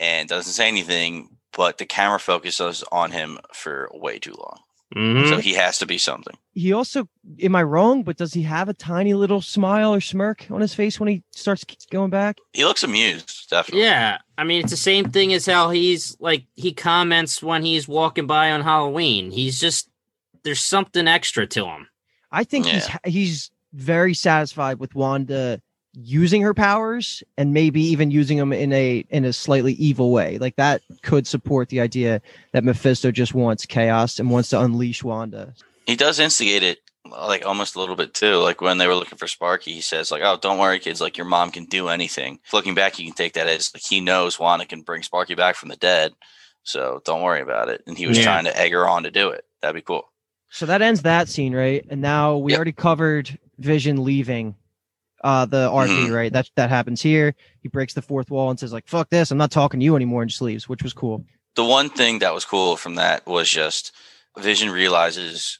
[0.00, 4.58] and doesn't say anything, but the camera focuses on him for way too long.
[4.96, 5.30] Mm-hmm.
[5.30, 6.36] So he has to be something.
[6.52, 7.08] He also,
[7.42, 8.02] am I wrong?
[8.02, 11.22] But does he have a tiny little smile or smirk on his face when he
[11.30, 12.36] starts going back?
[12.52, 13.84] He looks amused, definitely.
[13.84, 17.88] Yeah, I mean, it's the same thing as how he's like he comments when he's
[17.88, 19.30] walking by on Halloween.
[19.30, 19.88] He's just
[20.44, 21.88] there's something extra to him.
[22.30, 22.98] I think yeah.
[23.04, 25.60] he's he's very satisfied with Wanda
[25.94, 30.38] using her powers and maybe even using them in a in a slightly evil way.
[30.38, 35.04] Like that could support the idea that mephisto just wants chaos and wants to unleash
[35.04, 35.54] wanda.
[35.86, 38.36] He does instigate it like almost a little bit too.
[38.36, 41.00] Like when they were looking for sparky he says like oh don't worry kids.
[41.00, 42.38] Like your mom can do anything.
[42.52, 45.56] Looking back you can take that as like he knows wanda can bring sparky back
[45.56, 46.12] from the dead.
[46.62, 47.82] So don't worry about it.
[47.86, 48.24] And he was yeah.
[48.24, 49.44] trying to egg her on to do it.
[49.60, 50.08] That'd be cool.
[50.48, 51.84] So that ends that scene right?
[51.90, 52.58] And now we yep.
[52.58, 54.56] already covered vision leaving
[55.24, 56.12] uh the RV, mm-hmm.
[56.12, 56.32] right?
[56.32, 57.34] That that happens here.
[57.60, 59.96] He breaks the fourth wall and says like "fuck this," I'm not talking to you
[59.96, 61.24] anymore, and just leaves, which was cool.
[61.54, 63.92] The one thing that was cool from that was just
[64.38, 65.58] Vision realizes,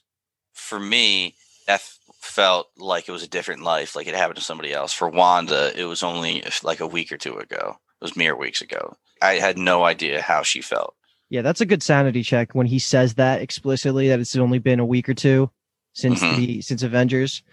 [0.53, 1.35] for me,
[1.67, 1.81] that
[2.19, 4.91] felt like it was a different life, like it happened to somebody else.
[4.91, 7.77] For Wanda, it was only like a week or two ago.
[8.01, 8.95] It was mere weeks ago.
[9.21, 10.95] I had no idea how she felt.
[11.29, 14.79] Yeah, that's a good sanity check when he says that explicitly that it's only been
[14.79, 15.49] a week or two
[15.93, 16.37] since mm-hmm.
[16.37, 17.43] the since Avengers.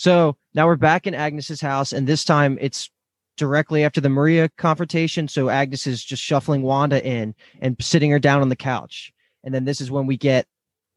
[0.00, 2.88] So now we're back in Agnes's house, and this time it's
[3.36, 5.28] directly after the Maria confrontation.
[5.28, 9.12] So Agnes is just shuffling Wanda in and sitting her down on the couch.
[9.44, 10.46] And then this is when we get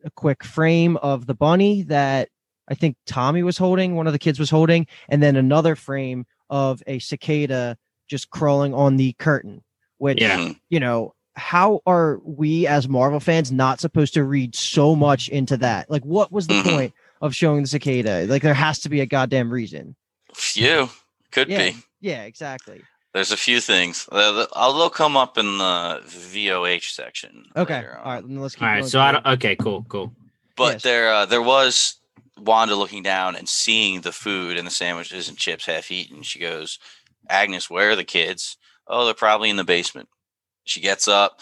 [0.05, 2.29] a quick frame of the bunny that
[2.69, 6.25] I think Tommy was holding, one of the kids was holding, and then another frame
[6.49, 7.77] of a cicada
[8.07, 9.65] just crawling on the curtain.
[9.97, 10.53] Which, yeah.
[10.69, 15.57] you know, how are we as Marvel fans not supposed to read so much into
[15.57, 15.91] that?
[15.91, 16.69] Like, what was the mm-hmm.
[16.69, 16.93] point
[17.23, 18.25] of showing the cicada.
[18.27, 19.95] Like there has to be a goddamn reason.
[20.35, 20.89] Few
[21.31, 21.77] could yeah, be.
[22.01, 22.81] Yeah, exactly.
[23.13, 24.09] There's a few things.
[24.11, 27.45] Uh, they'll come up in the VOH section.
[27.55, 27.85] Okay.
[28.03, 28.27] All right.
[28.27, 28.63] Let's keep.
[28.63, 28.85] All right.
[28.85, 29.25] So I don't.
[29.25, 29.55] Okay.
[29.55, 29.85] Cool.
[29.87, 30.11] Cool.
[30.57, 30.83] But yes.
[30.83, 31.95] there, uh, there was
[32.37, 36.23] Wanda looking down and seeing the food and the sandwiches and chips half eaten.
[36.23, 36.77] She goes,
[37.29, 38.57] "Agnes, where are the kids?
[38.85, 40.09] Oh, they're probably in the basement."
[40.65, 41.39] She gets up.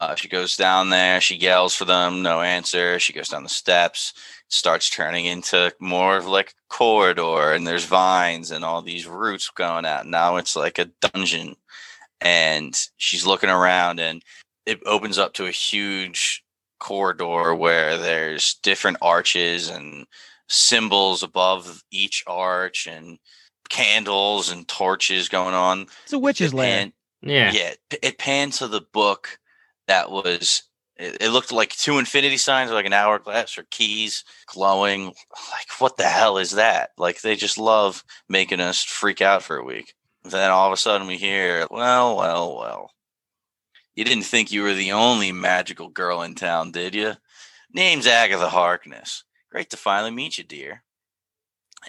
[0.00, 1.20] Uh, she goes down there.
[1.20, 2.22] She yells for them.
[2.22, 2.98] No answer.
[2.98, 4.12] She goes down the steps
[4.54, 9.50] starts turning into more of like a corridor and there's vines and all these roots
[9.50, 10.06] going out.
[10.06, 11.56] Now it's like a dungeon.
[12.20, 14.22] And she's looking around and
[14.64, 16.42] it opens up to a huge
[16.78, 20.06] corridor where there's different arches and
[20.48, 23.18] symbols above each arch and
[23.68, 25.86] candles and torches going on.
[26.04, 26.92] It's a witch's land.
[27.22, 27.52] Yeah.
[27.52, 27.74] Yeah.
[28.02, 29.38] It pans to the book
[29.86, 30.62] that was
[30.96, 35.06] it, it, looked like two infinity signs, like an hourglass or keys glowing.
[35.06, 36.90] Like, what the hell is that?
[36.96, 39.94] Like, they just love making us freak out for a week.
[40.22, 42.90] Then all of a sudden we hear, well, well, well.
[43.94, 47.14] You didn't think you were the only magical girl in town, did you?
[47.72, 49.24] Name's Agatha Harkness.
[49.50, 50.82] Great to finally meet you, dear.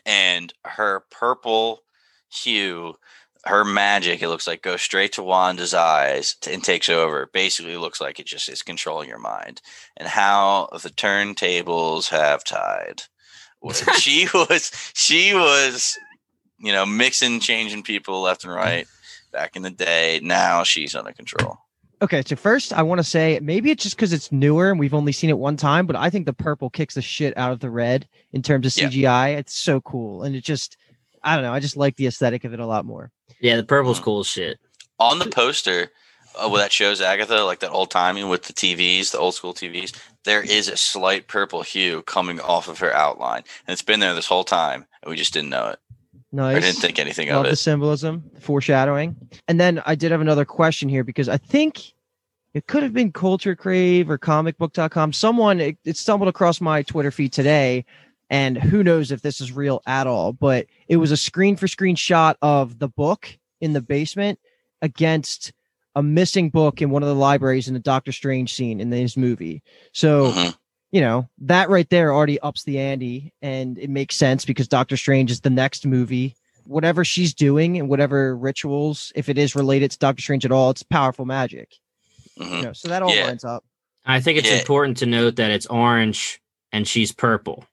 [0.05, 1.81] And her purple
[2.31, 2.95] hue,
[3.45, 7.29] her magic, it looks like goes straight to Wanda's eyes and takes over.
[7.31, 9.61] Basically, looks like it just is controlling your mind.
[9.97, 13.03] And how the turntables have tied.
[13.99, 15.97] she was, she was,
[16.59, 18.87] you know, mixing, changing people left and right
[19.31, 20.19] back in the day.
[20.23, 21.57] Now she's under control.
[22.01, 24.93] Okay, so first I want to say maybe it's just because it's newer and we've
[24.93, 27.59] only seen it one time, but I think the purple kicks the shit out of
[27.59, 29.01] the red in terms of CGI.
[29.01, 29.27] Yeah.
[29.27, 30.77] It's so cool, and it just
[31.23, 31.53] I don't know.
[31.53, 33.11] I just like the aesthetic of it a lot more.
[33.39, 34.03] Yeah, the purple's mm.
[34.03, 34.59] cool as shit.
[34.99, 35.91] On the poster,
[36.35, 39.53] uh, well, that shows Agatha like that old timing with the TVs, the old school
[39.53, 39.97] TVs.
[40.23, 44.13] There is a slight purple hue coming off of her outline, and it's been there
[44.15, 45.79] this whole time, and we just didn't know it.
[46.31, 46.57] Nice.
[46.57, 47.49] I didn't think anything Love of it.
[47.51, 49.15] The symbolism, foreshadowing,
[49.47, 51.93] and then I did have another question here because I think
[52.53, 55.13] it could have been Culture Crave or comicbook.com.
[55.13, 57.85] Someone it, it, stumbled across my Twitter feed today,
[58.29, 61.67] and who knows if this is real at all, but it was a screen for
[61.67, 64.39] screen shot of the book in the basement
[64.81, 65.53] against
[65.95, 69.15] a missing book in one of the libraries in the Doctor Strange scene in his
[69.15, 69.63] movie.
[69.93, 70.49] So, mm-hmm.
[70.91, 74.97] you know, that right there already ups the ante, and it makes sense because Doctor
[74.97, 76.35] Strange is the next movie.
[76.65, 80.71] Whatever she's doing and whatever rituals, if it is related to Doctor Strange at all,
[80.71, 81.75] it's powerful magic.
[82.39, 82.55] Mm-hmm.
[82.55, 83.27] You know, so that all yeah.
[83.27, 83.63] lines up.
[84.03, 84.57] I think it's yeah.
[84.57, 87.65] important to note that it's orange and she's purple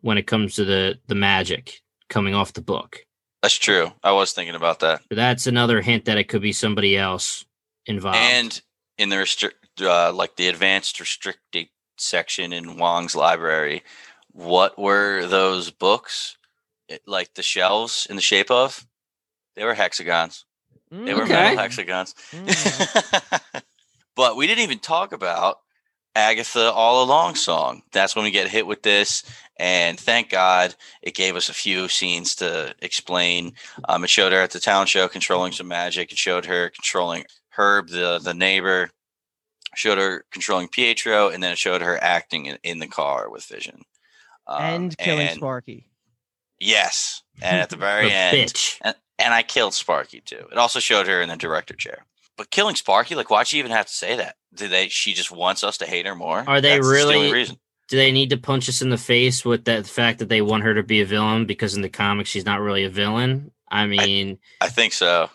[0.00, 3.04] when it comes to the the magic coming off the book.
[3.42, 3.92] That's true.
[4.02, 5.02] I was thinking about that.
[5.10, 7.44] that's another hint that it could be somebody else
[7.86, 8.18] involved.
[8.18, 8.60] And
[8.96, 11.68] in the restrict, uh, like the advanced restricted
[11.98, 13.84] section in Wong's library,
[14.32, 16.36] what were those books?
[16.88, 18.86] It, like the shelves in the shape of?
[19.54, 20.44] They were hexagons.
[20.92, 21.32] Mm, they were okay.
[21.32, 22.14] metal hexagons.
[22.32, 23.62] Mm.
[24.18, 25.60] But we didn't even talk about
[26.18, 27.82] Agatha All Along song.
[27.92, 29.22] That's when we get hit with this.
[29.56, 33.52] And thank God it gave us a few scenes to explain.
[33.88, 36.10] Um, it showed her at the town show controlling some magic.
[36.10, 38.90] It showed her controlling Herb, the, the neighbor.
[39.76, 43.44] Showed her controlling Pietro, and then it showed her acting in, in the car with
[43.44, 43.82] Vision.
[44.46, 45.88] Um, and killing and, Sparky.
[46.58, 47.22] Yes.
[47.40, 48.36] And at the very end.
[48.36, 48.78] Bitch.
[48.80, 50.48] And, and I killed Sparky too.
[50.50, 52.06] It also showed her in the director chair.
[52.36, 54.36] But killing Sparky, like, why'd she even have to say that?
[54.54, 54.88] Did they?
[54.88, 56.44] She just wants us to hate her more.
[56.46, 57.28] Are they That's really?
[57.28, 57.56] The reason.
[57.88, 60.64] Do they need to punch us in the face with that fact that they want
[60.64, 63.50] her to be a villain because in the comics she's not really a villain?
[63.70, 65.30] I mean, I, I think so.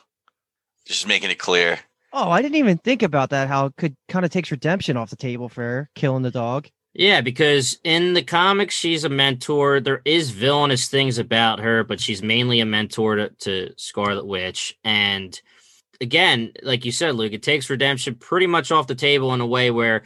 [0.85, 1.79] Just making it clear.
[2.11, 3.47] Oh, I didn't even think about that.
[3.47, 6.67] How it could kind of takes redemption off the table for her, killing the dog.
[6.93, 9.79] Yeah, because in the comics she's a mentor.
[9.79, 14.77] There is villainous things about her, but she's mainly a mentor to, to Scarlet Witch,
[14.83, 15.39] and
[16.03, 19.47] again, like you said, Luke, it takes redemption pretty much off the table in a
[19.47, 20.03] way where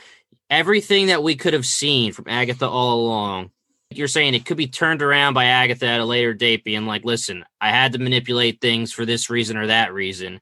[0.49, 3.51] everything that we could have seen from Agatha all along,
[3.89, 7.03] you're saying it could be turned around by Agatha at a later date, being like,
[7.03, 10.39] listen, I had to manipulate things for this reason or that reason.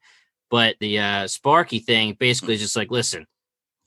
[0.52, 3.26] But the uh, Sparky thing basically is just like, listen,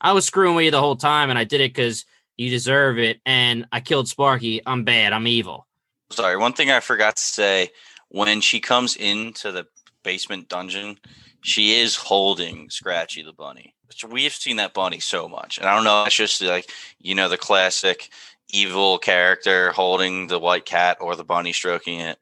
[0.01, 2.05] I was screwing with you the whole time and I did it because
[2.37, 3.21] you deserve it.
[3.25, 4.61] And I killed Sparky.
[4.65, 5.13] I'm bad.
[5.13, 5.67] I'm evil.
[6.09, 6.35] Sorry.
[6.35, 7.69] One thing I forgot to say
[8.09, 9.67] when she comes into the
[10.03, 10.97] basement dungeon,
[11.41, 13.75] she is holding Scratchy the bunny.
[14.07, 16.03] We have seen that bunny so much, and I don't know.
[16.05, 16.69] It's just like
[16.99, 18.09] you know the classic
[18.49, 22.17] evil character holding the white cat or the bunny stroking it.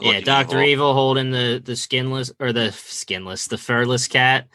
[0.00, 0.68] Yeah, Doctor evil.
[0.68, 0.94] evil.
[0.94, 4.48] holding the the skinless or the skinless, the furless cat.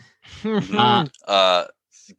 [0.45, 1.65] uh, uh,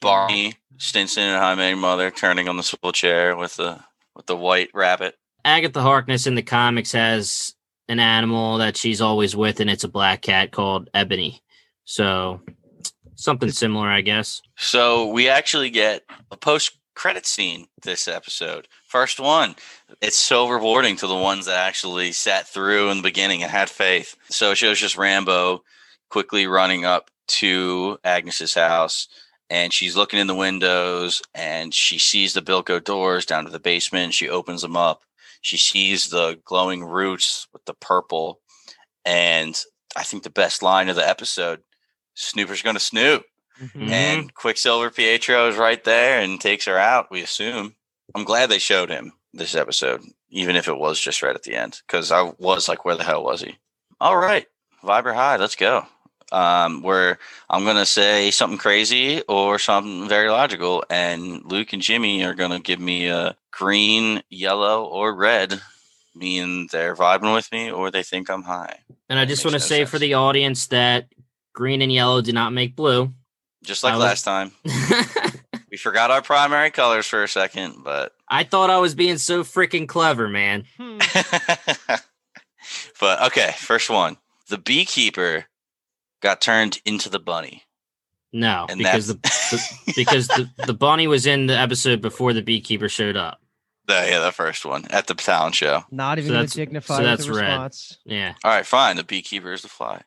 [0.01, 3.79] Barney Stinson and Jaime Mother turning on the swivel chair with the
[4.17, 5.17] with the white rabbit.
[5.45, 7.55] Agatha Harkness in the comics has
[7.89, 11.43] an animal that she's always with, and it's a black cat called Ebony.
[11.91, 12.41] So
[13.17, 14.43] something similar, I guess.
[14.57, 18.69] So we actually get a post credit scene this episode.
[18.87, 19.57] First one.
[20.01, 23.69] It's so rewarding to the ones that actually sat through in the beginning and had
[23.69, 24.15] faith.
[24.29, 25.63] So it shows just Rambeau
[26.11, 29.09] quickly running up to Agnes's house
[29.49, 33.59] and she's looking in the windows and she sees the Bilco doors down to the
[33.59, 34.15] basement.
[34.15, 35.03] She opens them up.
[35.41, 38.39] She sees the glowing roots with the purple.
[39.05, 39.61] And
[39.97, 41.63] I think the best line of the episode
[42.15, 43.25] Snooper's going to snoop.
[43.61, 43.91] Mm-hmm.
[43.91, 47.75] And Quicksilver Pietro is right there and takes her out, we assume.
[48.15, 51.55] I'm glad they showed him this episode, even if it was just right at the
[51.55, 53.57] end, because I was like, where the hell was he?
[54.01, 54.47] All right,
[54.83, 55.85] Viber High, let's go.
[56.33, 57.19] Um, where
[57.51, 62.35] I'm going to say something crazy or something very logical, and Luke and Jimmy are
[62.35, 65.61] going to give me a green, yellow, or red
[66.15, 68.81] mean they're vibing with me or they think I'm high.
[69.09, 69.91] And I just want to no say sense.
[69.91, 71.07] for the audience that
[71.53, 73.13] green and yellow do not make blue.
[73.63, 74.53] Just like last time.
[75.71, 79.45] we forgot our primary colors for a second, but I thought I was being so
[79.45, 80.65] freaking clever, man.
[80.79, 80.99] Hmm.
[83.01, 84.17] but okay, first one.
[84.49, 85.47] The beekeeper
[86.23, 87.65] got turned into the bunny.
[88.33, 89.15] No, and because the,
[89.87, 93.41] the because the, the bunny was in the episode before the beekeeper showed up.
[93.87, 95.83] The, yeah, the first one at the town show.
[95.91, 97.73] Not even so that's, dignified so that's red.
[98.05, 98.35] Yeah.
[98.45, 98.97] All right, fine.
[98.97, 100.03] The beekeeper is the fly.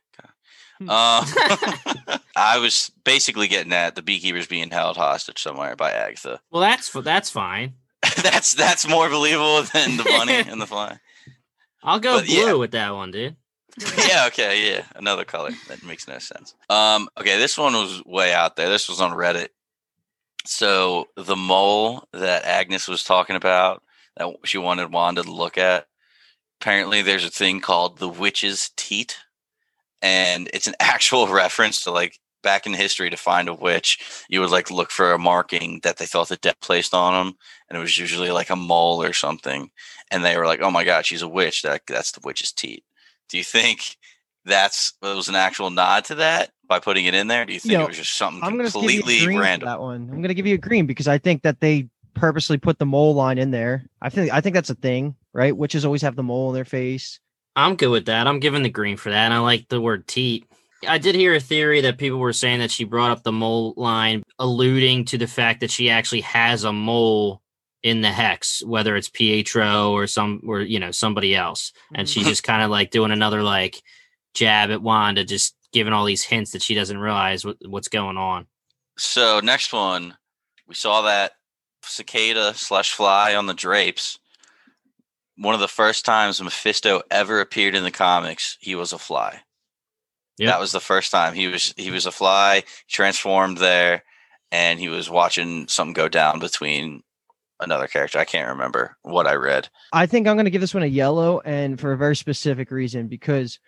[0.89, 1.25] Uh,
[2.35, 6.39] I was basically getting at the beekeepers being held hostage somewhere by Agatha.
[6.51, 7.73] Well, that's that's fine.
[8.21, 10.99] that's that's more believable than the bunny and the fly.
[11.81, 12.53] I'll go but, blue yeah.
[12.53, 13.35] with that one, dude.
[13.97, 14.83] yeah, okay, yeah.
[14.95, 15.51] Another color.
[15.67, 16.53] That makes no sense.
[16.69, 18.69] Um, okay, this one was way out there.
[18.69, 19.49] This was on Reddit.
[20.45, 23.81] So the mole that Agnes was talking about
[24.17, 25.87] that she wanted Wanda to look at.
[26.61, 29.17] Apparently there's a thing called the witch's teat.
[30.03, 34.41] And it's an actual reference to like back in history to find a witch, you
[34.41, 37.35] would like look for a marking that they thought the dead placed on them,
[37.69, 39.71] and it was usually like a mole or something.
[40.11, 41.63] And they were like, "Oh my god, she's a witch!
[41.63, 42.83] That that's the witch's teat."
[43.29, 43.97] Do you think
[44.45, 47.45] that's it was an actual nod to that by putting it in there?
[47.45, 49.67] Do you think it was just something I'm completely random?
[49.67, 52.57] That one, I'm going to give you a green because I think that they purposely
[52.57, 53.85] put the mole line in there.
[54.01, 55.55] I think I think that's a thing, right?
[55.55, 57.19] Witches always have the mole in their face.
[57.55, 58.27] I'm good with that.
[58.27, 59.25] I'm giving the green for that.
[59.25, 60.45] And I like the word teat.
[60.87, 63.73] I did hear a theory that people were saying that she brought up the mole
[63.77, 67.41] line, alluding to the fact that she actually has a mole
[67.83, 72.23] in the hex, whether it's Pietro or some or you know somebody else, and she's
[72.23, 72.29] mm-hmm.
[72.29, 73.81] just kind of like doing another like
[74.33, 78.17] jab at Wanda, just giving all these hints that she doesn't realize what, what's going
[78.17, 78.47] on.
[78.97, 80.15] So next one,
[80.67, 81.33] we saw that
[81.83, 84.17] cicada slash fly on the drapes.
[85.37, 89.41] One of the first times Mephisto ever appeared in the comics, he was a fly.
[90.37, 90.49] Yep.
[90.49, 94.03] That was the first time he was he was a fly transformed there,
[94.51, 97.03] and he was watching something go down between
[97.59, 98.19] another character.
[98.19, 99.69] I can't remember what I read.
[99.91, 102.71] I think I'm going to give this one a yellow, and for a very specific
[102.71, 103.07] reason.
[103.07, 103.59] Because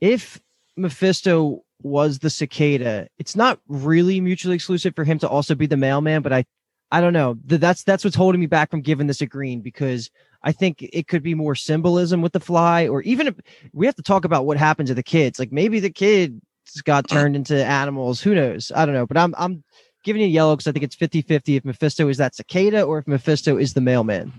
[0.00, 0.40] if
[0.76, 5.76] Mephisto was the cicada, it's not really mutually exclusive for him to also be the
[5.76, 6.22] mailman.
[6.22, 6.44] But I,
[6.90, 7.36] I don't know.
[7.44, 10.10] That's that's what's holding me back from giving this a green because
[10.42, 13.34] I think it could be more symbolism with the fly, or even if
[13.72, 15.38] we have to talk about what happened to the kids.
[15.38, 16.40] Like maybe the kids
[16.84, 18.20] got turned into animals.
[18.20, 18.72] Who knows?
[18.74, 19.06] I don't know.
[19.06, 19.64] But I'm I'm
[20.04, 22.82] giving you a yellow because I think it's 50 50 if Mephisto is that cicada
[22.82, 24.32] or if Mephisto is the mailman.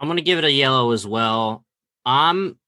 [0.00, 1.64] I'm going to give it a yellow as well.
[2.06, 2.58] I'm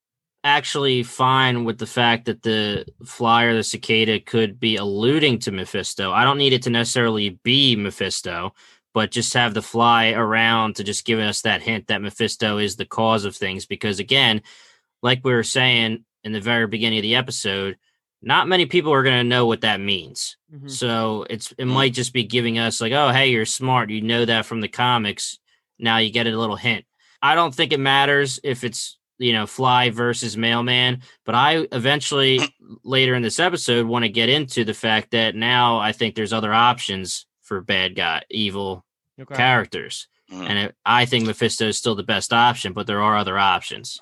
[0.42, 6.12] actually fine with the fact that the flyer, the cicada, could be alluding to Mephisto.
[6.12, 8.54] I don't need it to necessarily be Mephisto,
[8.92, 12.76] but just have the fly around to just give us that hint that Mephisto is
[12.76, 13.66] the cause of things.
[13.66, 14.42] Because again,
[15.02, 17.76] like we were saying in the very beginning of the episode,
[18.22, 20.36] not many people are going to know what that means.
[20.52, 20.68] Mm-hmm.
[20.68, 23.90] So it's it might just be giving us like, oh, hey, you're smart.
[23.90, 25.38] You know that from the comics.
[25.78, 26.84] Now you get a little hint.
[27.22, 32.40] I don't think it matters if it's you know fly versus mailman, but I eventually
[32.84, 36.32] later in this episode want to get into the fact that now I think there's
[36.32, 38.84] other options for bad guy, evil
[39.20, 39.34] okay.
[39.34, 40.44] characters, mm-hmm.
[40.44, 44.00] and it, I think Mephisto is still the best option, but there are other options.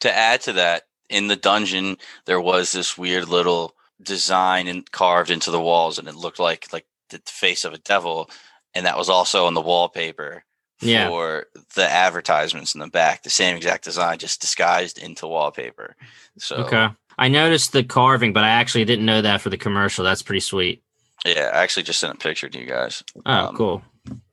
[0.00, 5.30] To add to that, in the dungeon there was this weird little design and carved
[5.30, 8.30] into the walls and it looked like like the face of a devil
[8.74, 10.44] and that was also on the wallpaper
[10.80, 11.08] yeah.
[11.08, 15.94] for the advertisements in the back the same exact design just disguised into wallpaper
[16.38, 20.04] so okay i noticed the carving but i actually didn't know that for the commercial
[20.04, 20.82] that's pretty sweet
[21.24, 23.82] yeah i actually just sent a picture to you guys oh um, cool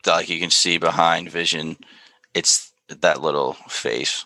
[0.06, 1.78] like you can see behind vision
[2.34, 4.26] it's that little face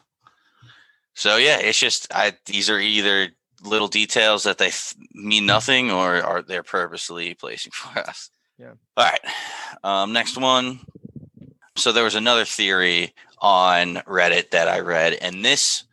[1.16, 3.30] so yeah, it's just I these are either
[3.64, 8.30] little details that they f- mean nothing or are they're purposely placing for us.
[8.60, 8.74] Yeah.
[8.96, 9.20] All right.
[9.84, 10.82] Um, next one.
[11.78, 15.84] So there was another theory on Reddit that I read, and this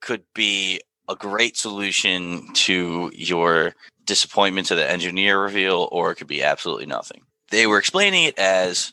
[0.00, 3.74] could be a great solution to your
[4.08, 7.22] disappointment to the engineer reveal, or it could be absolutely nothing.
[7.50, 8.92] They were explaining it as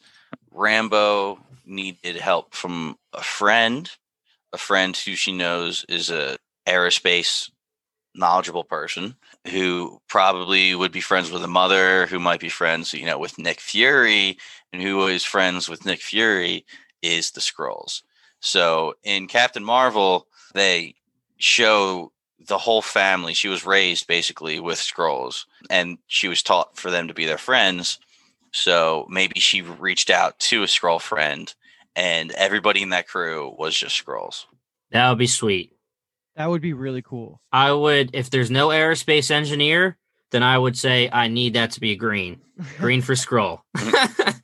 [0.54, 3.90] Rambeau needed help from a friend
[4.54, 7.50] a friend who she knows is a aerospace
[8.16, 9.16] knowledgeable person
[9.48, 13.38] who probably would be friends with a mother who might be friends you know with
[13.38, 14.38] nick fury
[14.72, 16.66] and who is friends with nick fury
[17.02, 18.04] is the Skrulls
[18.40, 20.96] so in captain marvel they
[21.38, 26.92] show the whole family she was raised basically with Skrulls and she was taught for
[26.92, 28.00] them to be their friends
[28.52, 31.54] so maybe she reached out to a Skrull friend
[31.96, 34.46] and everybody in that crew was just Skrulls
[34.92, 35.72] That would be sweet.
[36.36, 37.42] That would be really cool.
[37.52, 39.98] I would, if there's no aerospace engineer,
[40.32, 42.42] then I would say I need that to be green.
[42.78, 43.62] Green for Skrull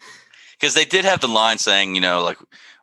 [0.59, 2.37] Because they did have the line saying, you know, like,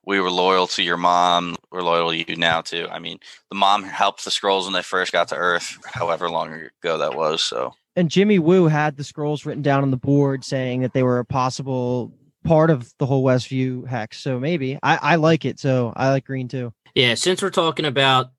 [0.09, 1.55] we were loyal to your mom.
[1.71, 2.89] We're loyal to you now, too.
[2.91, 3.19] I mean,
[3.51, 6.51] the mom helped the Skrulls when they first got to Earth, however long
[6.83, 7.43] ago that was.
[7.43, 11.03] So, and Jimmy Woo had the Skrulls written down on the board saying that they
[11.03, 14.19] were a possible part of the whole Westview hex.
[14.19, 15.61] So maybe I, I like it.
[15.61, 16.73] So I like green too.
[16.95, 18.31] Yeah, since we're talking about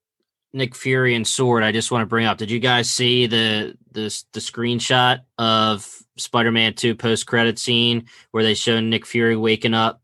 [0.53, 2.39] Nick Fury and Sword, I just want to bring up.
[2.39, 8.55] Did you guys see the the the screenshot of Spider-Man 2 post-credit scene where they
[8.55, 10.01] show Nick Fury waking up?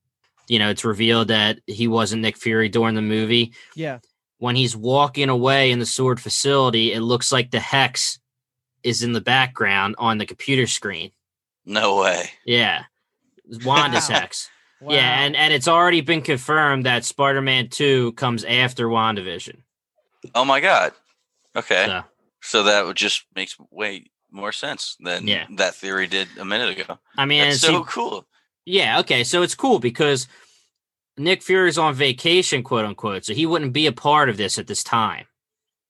[0.47, 3.53] You know, it's revealed that he wasn't Nick Fury during the movie.
[3.75, 3.99] Yeah.
[4.37, 8.19] When he's walking away in the Sword facility, it looks like the hex
[8.83, 11.11] is in the background on the computer screen.
[11.65, 12.29] No way.
[12.45, 12.83] Yeah.
[13.63, 14.49] Wanda's hex.
[14.81, 14.93] Wow.
[14.93, 19.61] Yeah, and and it's already been confirmed that Spider-Man 2 comes after WandaVision.
[20.35, 20.91] Oh my god.
[21.55, 21.85] Okay.
[21.87, 22.03] So,
[22.41, 25.45] so that would just makes way more sense than yeah.
[25.55, 26.99] that theory did a minute ago.
[27.17, 28.27] I mean, it's so cool.
[28.65, 29.23] Yeah, okay.
[29.23, 30.27] So it's cool because
[31.17, 33.25] Nick Fury's on vacation, quote unquote.
[33.25, 35.25] So he wouldn't be a part of this at this time.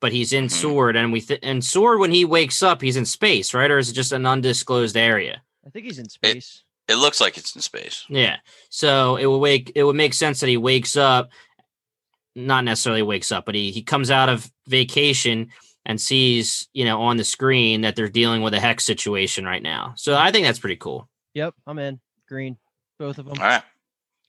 [0.02, 0.62] But he's in mm-hmm.
[0.62, 3.72] Sword and we th- and Sword when he wakes up, he's in space, right?
[3.72, 5.42] Or is it just an undisclosed area?
[5.66, 6.64] I think he's in space.
[6.88, 8.06] It, it looks like it's in space.
[8.10, 8.38] Yeah.
[8.70, 11.30] So it will wake it would make sense that he wakes up
[12.36, 15.50] not necessarily wakes up, but he he comes out of vacation
[15.86, 19.64] and sees, you know, on the screen that they're dealing with a hex situation right
[19.64, 19.94] now.
[19.96, 21.08] So I think that's pretty cool.
[21.34, 22.00] Yep, I'm in.
[22.28, 22.58] Green.
[23.00, 23.36] Both of them.
[23.40, 23.64] All right.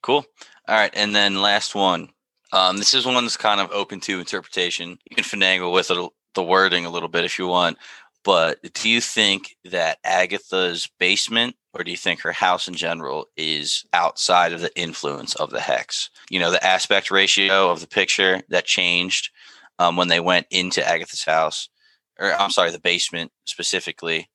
[0.03, 0.25] Cool.
[0.69, 0.91] All right.
[0.95, 2.11] And then last one.
[2.53, 4.99] Um, this is one that's kind of open to interpretation.
[5.11, 7.79] You can finagle with it, the wording a little bit if you want.
[8.25, 13.27] But do you think that Agatha's basement or do you think her house in general
[13.37, 16.11] is outside of the influence of the hex?
[16.31, 19.31] You know, the aspect ratio of the picture that changed
[19.79, 21.69] um, when they went into Agatha's house,
[22.19, 24.29] or I'm sorry, the basement specifically.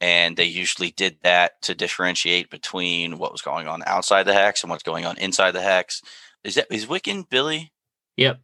[0.00, 4.62] And they usually did that to differentiate between what was going on outside the hex
[4.62, 6.02] and what's going on inside the hex.
[6.42, 7.72] Is that is Wiccan Billy?
[8.16, 8.40] Yep.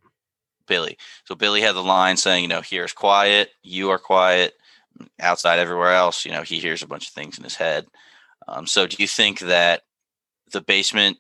[0.67, 0.97] Billy.
[1.25, 4.55] So Billy had the line saying, you know, here's quiet, you are quiet.
[5.21, 7.87] Outside everywhere else, you know, he hears a bunch of things in his head.
[8.49, 9.83] Um, so, do you think that
[10.53, 11.19] the basement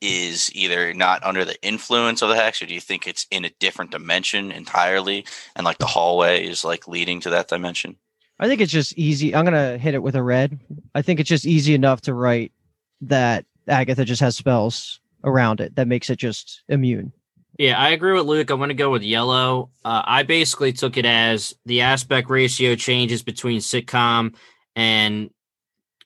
[0.00, 3.44] is either not under the influence of the hex, or do you think it's in
[3.44, 7.96] a different dimension entirely, and like the hallway is like leading to that dimension?
[8.38, 9.34] I think it's just easy.
[9.34, 10.60] I'm gonna hit it with a red.
[10.94, 12.52] I think it's just easy enough to write
[13.02, 17.12] that Agatha just has spells around it that makes it just immune.
[17.58, 18.50] Yeah, I agree with Luke.
[18.50, 19.70] I'm going to go with yellow.
[19.82, 24.34] Uh, I basically took it as the aspect ratio changes between sitcom
[24.74, 25.30] and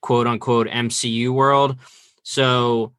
[0.00, 1.76] quote unquote MCU world.
[2.22, 2.92] So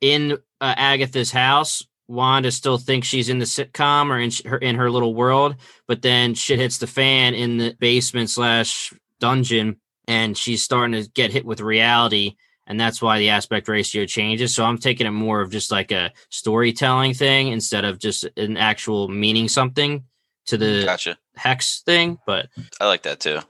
[0.00, 4.76] in uh, Agatha's house, Wanda still thinks she's in the sitcom or in her in
[4.76, 5.56] her little world,
[5.86, 11.08] but then shit hits the fan in the basement slash dungeon, and she's starting to
[11.10, 12.36] get hit with reality,
[12.66, 14.54] and that's why the aspect ratio changes.
[14.54, 18.56] So I'm taking it more of just like a storytelling thing instead of just an
[18.56, 20.04] actual meaning something
[20.46, 21.18] to the mm, gotcha.
[21.36, 22.18] hex thing.
[22.26, 22.48] But
[22.80, 23.40] I like that too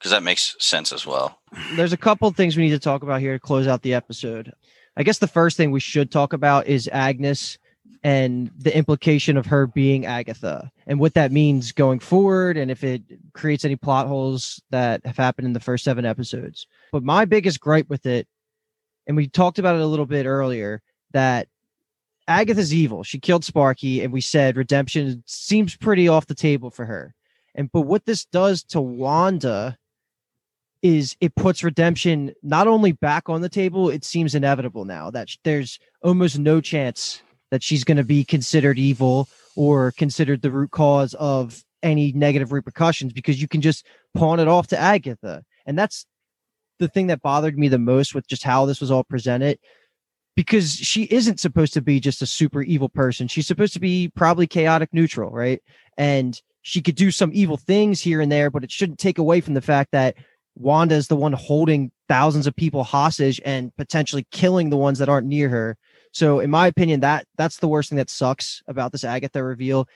[0.00, 1.38] because that makes sense as well.
[1.74, 4.52] There's a couple things we need to talk about here to close out the episode.
[4.96, 7.58] I guess the first thing we should talk about is Agnes
[8.02, 12.82] and the implication of her being Agatha and what that means going forward and if
[12.82, 16.66] it creates any plot holes that have happened in the first seven episodes.
[16.92, 18.26] But my biggest gripe with it,
[19.06, 20.82] and we talked about it a little bit earlier,
[21.12, 21.48] that
[22.26, 23.02] Agatha's evil.
[23.02, 27.14] She killed Sparky, and we said redemption seems pretty off the table for her.
[27.54, 29.76] And but what this does to Wanda
[30.82, 35.28] is it puts redemption not only back on the table, it seems inevitable now that
[35.44, 37.20] there's almost no chance
[37.50, 42.52] that she's going to be considered evil or considered the root cause of any negative
[42.52, 45.42] repercussions because you can just pawn it off to Agatha.
[45.66, 46.06] And that's
[46.78, 49.58] the thing that bothered me the most with just how this was all presented
[50.36, 53.28] because she isn't supposed to be just a super evil person.
[53.28, 55.60] She's supposed to be probably chaotic neutral, right?
[55.98, 59.40] And she could do some evil things here and there, but it shouldn't take away
[59.40, 60.16] from the fact that
[60.54, 65.08] Wanda is the one holding thousands of people hostage and potentially killing the ones that
[65.08, 65.76] aren't near her.
[66.12, 69.88] So, in my opinion, that that's the worst thing that sucks about this Agatha reveal.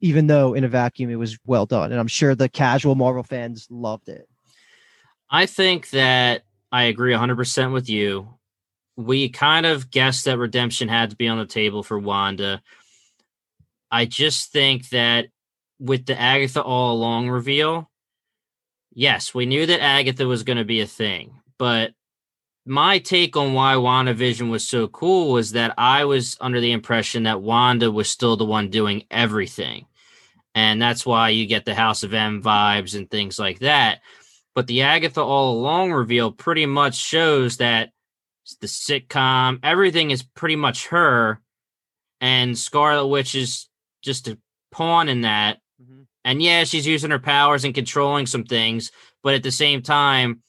[0.00, 3.22] Even though in a vacuum it was well done, and I'm sure the casual Marvel
[3.22, 4.28] fans loved it.
[5.30, 8.28] I think that I agree 100% with you.
[8.96, 12.62] We kind of guessed that redemption had to be on the table for Wanda.
[13.90, 15.28] I just think that
[15.78, 17.90] with the Agatha all along reveal,
[18.92, 21.92] yes, we knew that Agatha was going to be a thing, but
[22.66, 27.22] my take on why WandaVision was so cool was that I was under the impression
[27.22, 29.86] that Wanda was still the one doing everything.
[30.54, 34.00] And that's why you get the House of M vibes and things like that.
[34.54, 37.90] But the Agatha All Along reveal pretty much shows that
[38.60, 41.40] the sitcom, everything is pretty much her.
[42.20, 43.68] And Scarlet Witch is
[44.02, 44.38] just a
[44.72, 45.58] pawn in that.
[45.80, 46.02] Mm-hmm.
[46.24, 48.90] And yeah, she's using her powers and controlling some things.
[49.22, 50.42] But at the same time,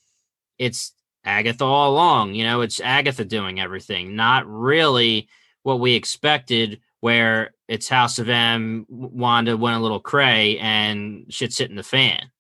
[0.58, 0.94] it's
[1.28, 2.34] Agatha all along.
[2.34, 5.28] You know, it's Agatha doing everything, not really
[5.64, 11.58] what we expected, where it's House of M, Wanda went a little cray, and shit's
[11.58, 12.32] hitting the fan.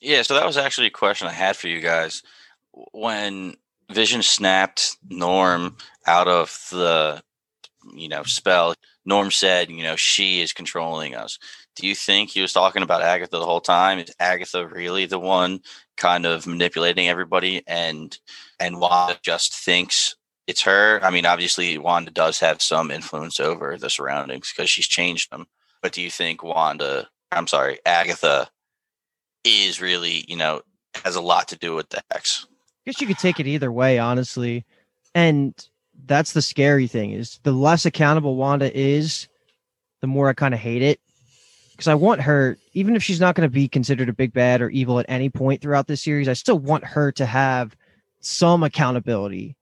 [0.00, 2.22] Yeah, so that was actually a question I had for you guys.
[2.92, 3.54] When
[3.92, 5.76] Vision snapped Norm
[6.06, 7.22] out of the,
[7.94, 8.74] you know, spell,
[9.04, 11.38] Norm said, you know, she is controlling us.
[11.76, 13.98] Do you think he was talking about Agatha the whole time?
[13.98, 15.60] Is Agatha really the one
[15.96, 18.18] kind of manipulating everybody and
[18.58, 20.16] and Wanda just thinks
[20.46, 21.00] it's her.
[21.02, 25.46] I mean, obviously Wanda does have some influence over the surroundings because she's changed them.
[25.82, 28.48] But do you think Wanda, I'm sorry, Agatha
[29.44, 30.62] is really, you know,
[31.04, 32.46] has a lot to do with the hex?
[32.50, 34.64] I guess you could take it either way, honestly.
[35.14, 35.54] And
[36.06, 39.28] that's the scary thing is the less accountable Wanda is,
[40.00, 41.00] the more I kind of hate it
[41.74, 44.62] because I want her, even if she's not going to be considered a big bad
[44.62, 47.76] or evil at any point throughout this series, I still want her to have
[48.20, 49.56] some accountability.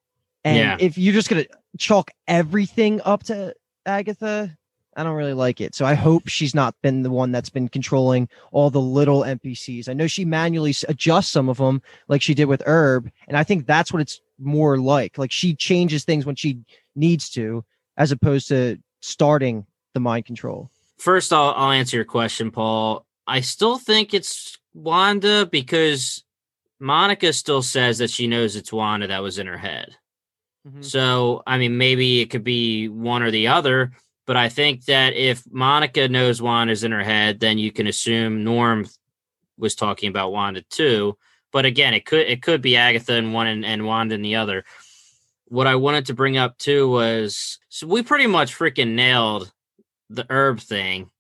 [0.45, 0.77] And yeah.
[0.79, 1.49] if you're just going to
[1.79, 3.55] chalk everything up to
[3.87, 4.57] Agatha,
[4.95, 5.75] I don't really like it.
[5.75, 9.89] So I hope she's not been the one that's been controlling all the little NPCs.
[9.89, 13.45] I know she manually adjusts some of them, like she did with Herb, and I
[13.45, 15.17] think that's what it's more like.
[15.17, 16.59] Like she changes things when she
[16.95, 17.65] needs to,
[17.97, 20.71] as opposed to starting the mind control.
[21.03, 23.05] First, I'll, I'll answer your question, Paul.
[23.27, 26.23] I still think it's Wanda because
[26.79, 29.97] Monica still says that she knows it's Wanda that was in her head.
[30.65, 30.83] Mm-hmm.
[30.83, 33.91] So, I mean, maybe it could be one or the other,
[34.29, 38.45] but I think that if Monica knows Wanda's in her head, then you can assume
[38.45, 38.87] Norm
[39.59, 41.19] was talking about Wanda too.
[41.51, 44.37] But again, it could it could be Agatha in one and, and Wanda in the
[44.37, 44.65] other.
[45.47, 49.53] What I wanted to bring up too was so we pretty much freaking nailed
[50.15, 51.11] the herb thing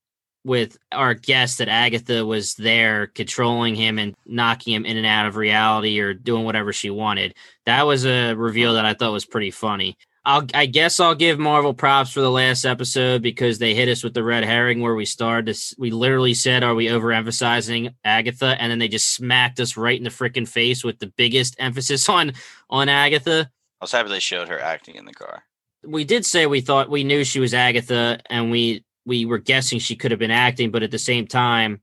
[0.44, 5.26] with our guess that Agatha was there controlling him and knocking him in and out
[5.26, 7.34] of reality or doing whatever she wanted.
[7.66, 9.96] That was a reveal that I thought was pretty funny.
[10.24, 14.04] I'll, I guess I'll give Marvel props for the last episode because they hit us
[14.04, 15.52] with the red herring where we started.
[15.52, 19.98] To, we literally said, "Are we overemphasizing Agatha?" And then they just smacked us right
[19.98, 22.34] in the freaking face with the biggest emphasis on
[22.70, 23.50] on Agatha.
[23.80, 25.42] I was happy they showed her acting in the car
[25.84, 29.78] we did say we thought we knew she was Agatha and we we were guessing
[29.78, 31.80] she could have been acting, but at the same time,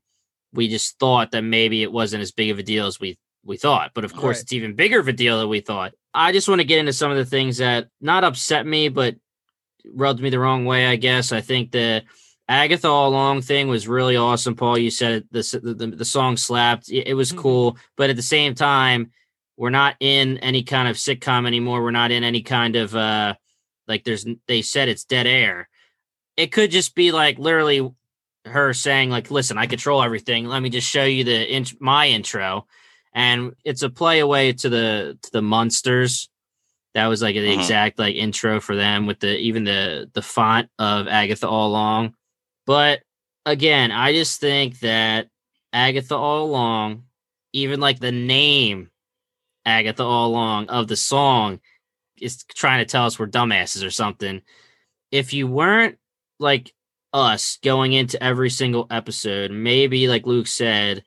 [0.52, 3.56] we just thought that maybe it wasn't as big of a deal as we we
[3.56, 3.92] thought.
[3.94, 4.42] But of course, right.
[4.42, 5.92] it's even bigger of a deal than we thought.
[6.12, 9.16] I just want to get into some of the things that not upset me, but
[9.92, 10.86] rubbed me the wrong way.
[10.86, 12.02] I guess I think the
[12.48, 14.56] Agatha all along thing was really awesome.
[14.56, 16.88] Paul, you said the the, the song slapped.
[16.88, 17.40] It, it was mm-hmm.
[17.40, 19.12] cool, but at the same time,
[19.56, 21.82] we're not in any kind of sitcom anymore.
[21.82, 23.34] We're not in any kind of uh
[23.90, 25.68] like there's they said it's dead air.
[26.36, 27.92] It could just be like literally
[28.46, 30.46] her saying like, "Listen, I control everything.
[30.46, 32.66] Let me just show you the in- my intro."
[33.12, 36.30] And it's a play away to the to the Munsters.
[36.94, 37.60] That was like the mm-hmm.
[37.60, 42.14] exact like intro for them with the even the the font of Agatha all along.
[42.66, 43.02] But
[43.44, 45.28] again, I just think that
[45.72, 47.04] Agatha all along,
[47.52, 48.90] even like the name
[49.66, 51.60] Agatha all along of the song
[52.20, 54.42] is trying to tell us we're dumbasses or something.
[55.10, 55.98] If you weren't
[56.38, 56.72] like
[57.12, 61.04] us going into every single episode, maybe like Luke said,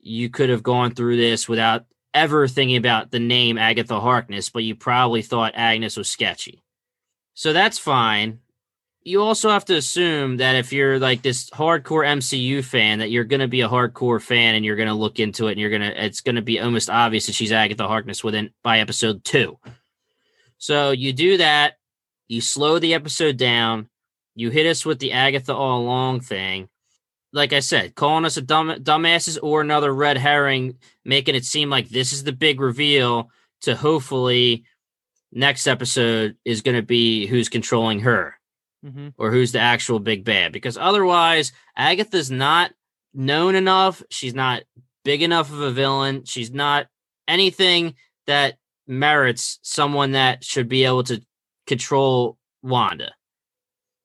[0.00, 4.62] you could have gone through this without ever thinking about the name Agatha Harkness, but
[4.62, 6.62] you probably thought Agnes was sketchy.
[7.34, 8.38] So that's fine.
[9.02, 13.24] You also have to assume that if you're like this hardcore MCU fan, that you're
[13.24, 15.70] going to be a hardcore fan and you're going to look into it and you're
[15.70, 19.24] going to, it's going to be almost obvious that she's Agatha Harkness within by episode
[19.24, 19.58] two.
[20.58, 21.74] So you do that,
[22.28, 23.88] you slow the episode down,
[24.34, 26.68] you hit us with the Agatha all along thing.
[27.32, 31.68] Like I said, calling us a dumb dumbasses or another red herring, making it seem
[31.68, 33.30] like this is the big reveal
[33.62, 34.64] to hopefully
[35.32, 38.38] next episode is going to be who's controlling her
[38.84, 39.08] mm-hmm.
[39.18, 40.52] or who's the actual big bad.
[40.52, 42.72] Because otherwise, Agatha's not
[43.12, 44.02] known enough.
[44.10, 44.62] She's not
[45.04, 46.24] big enough of a villain.
[46.24, 46.86] She's not
[47.26, 47.94] anything
[48.26, 51.22] that merits someone that should be able to
[51.66, 53.12] control Wanda.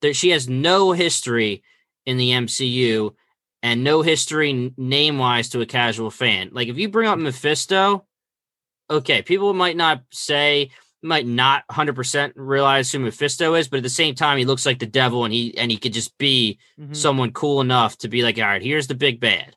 [0.02, 1.64] That she has no history
[2.06, 3.14] in the MCU
[3.62, 6.50] and no history name wise to a casual fan.
[6.52, 8.06] Like if you bring up Mephisto,
[8.90, 13.90] okay, people might not say might not 100% realize who Mephisto is, but at the
[13.90, 16.94] same time, he looks like the devil and he and he could just be mm-hmm.
[16.94, 19.56] someone cool enough to be like, all right, here's the big bad.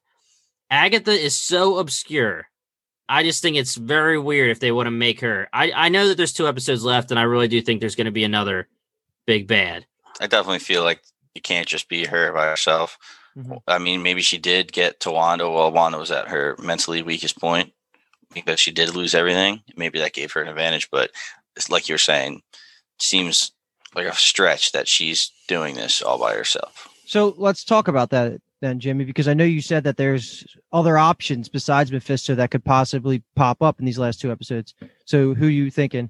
[0.70, 2.46] Agatha is so obscure.
[3.08, 5.48] I just think it's very weird if they want to make her.
[5.52, 8.06] I, I know that there's two episodes left, and I really do think there's going
[8.06, 8.68] to be another
[9.26, 9.86] big bad.
[10.20, 11.02] I definitely feel like
[11.34, 12.98] it can't just be her by herself.
[13.36, 13.54] Mm-hmm.
[13.66, 17.40] I mean, maybe she did get to Wanda while Wanda was at her mentally weakest
[17.40, 17.72] point
[18.34, 19.62] because she did lose everything.
[19.76, 21.10] Maybe that gave her an advantage, but
[21.56, 22.42] it's like you're saying,
[22.98, 23.52] seems
[23.94, 26.88] like a stretch that she's doing this all by herself.
[27.06, 30.96] So let's talk about that then, Jimmy, because I know you said that there's other
[30.96, 34.72] options besides Mephisto that could possibly pop up in these last two episodes.
[35.04, 36.08] So who are you thinking?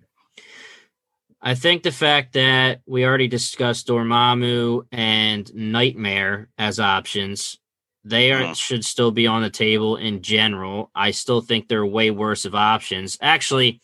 [1.41, 7.59] I think the fact that we already discussed Dormammu and Nightmare as options,
[8.05, 8.57] they are, mm.
[8.57, 10.91] should still be on the table in general.
[10.95, 13.19] I still think they're way worse of options.
[13.21, 13.81] Actually,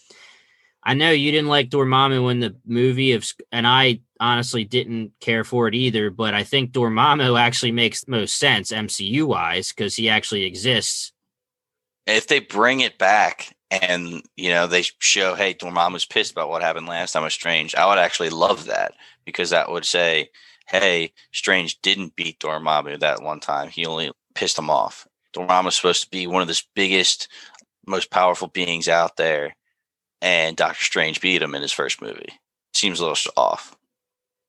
[0.84, 5.44] I know you didn't like Dormammu in the movie of, and I honestly didn't care
[5.44, 6.10] for it either.
[6.10, 11.12] But I think Dormammu actually makes most sense MCU wise because he actually exists.
[12.06, 16.62] If they bring it back and you know they show hey Dormammu's pissed about what
[16.62, 20.30] happened last time with Strange, I would actually love that because that would say
[20.68, 25.06] hey Strange didn't beat Dormammu that one time he only pissed him off.
[25.36, 27.28] Dormammu's supposed to be one of the biggest,
[27.86, 29.54] most powerful beings out there,
[30.22, 32.32] and Doctor Strange beat him in his first movie.
[32.74, 33.76] Seems a little off.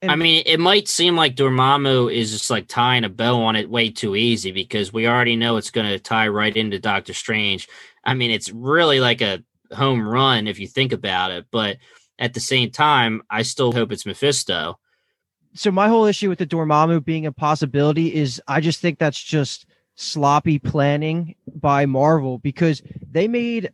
[0.02, 3.70] I mean, it might seem like Dormammu is just like tying a bow on it
[3.70, 7.68] way too easy because we already know it's going to tie right into Doctor Strange.
[8.06, 9.44] I mean, it's really like a
[9.74, 11.78] home run if you think about it, but
[12.18, 14.80] at the same time, I still hope it's Mephisto.
[15.54, 19.22] So my whole issue with the Dormammu being a possibility is I just think that's
[19.22, 19.66] just
[19.96, 22.82] sloppy planning by Marvel because
[23.12, 23.72] they made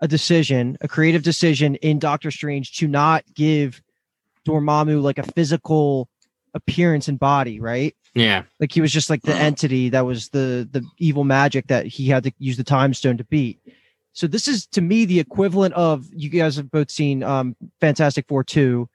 [0.00, 3.80] a decision, a creative decision in Doctor Strange to not give
[4.48, 6.08] Dormammu like a physical
[6.54, 7.94] appearance and body, right?
[8.14, 8.44] Yeah.
[8.60, 12.08] Like he was just like the entity that was the the evil magic that he
[12.08, 13.60] had to use the time stone to beat.
[14.12, 18.26] So this is to me the equivalent of you guys have both seen um Fantastic
[18.28, 18.88] Four 2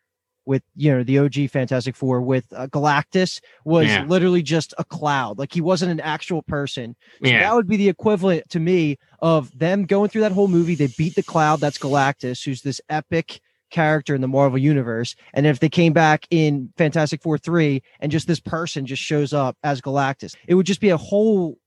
[0.46, 4.04] with you know the OG Fantastic Four with uh, Galactus was yeah.
[4.06, 5.40] literally just a cloud.
[5.40, 6.96] Like he wasn't an actual person.
[7.24, 7.40] So yeah.
[7.42, 10.76] that would be the equivalent to me of them going through that whole movie.
[10.76, 11.62] They beat the cloud.
[11.62, 13.40] That's Galactus, who's this epic
[13.74, 15.16] character in the Marvel universe.
[15.34, 19.34] And if they came back in Fantastic Four 3 and just this person just shows
[19.34, 21.58] up as Galactus, it would just be a whole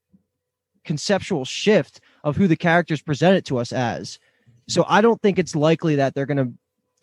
[0.85, 4.19] conceptual shift of who the characters presented to us as.
[4.69, 6.53] So I don't think it's likely that they're going to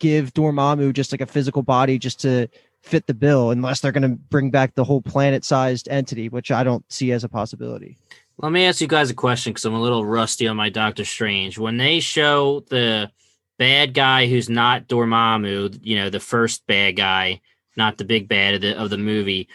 [0.00, 2.48] give Dormammu just like a physical body just to
[2.82, 6.50] fit the bill unless they're going to bring back the whole planet sized entity, which
[6.50, 7.96] I don't see as a possibility.
[8.38, 11.04] Let me ask you guys a question because I'm a little rusty on my Doctor
[11.04, 11.56] Strange.
[11.58, 13.10] When they show the
[13.58, 17.40] bad guy who's not Dormammu, you know, the first bad guy,
[17.76, 19.48] not the big bad of the of the movie,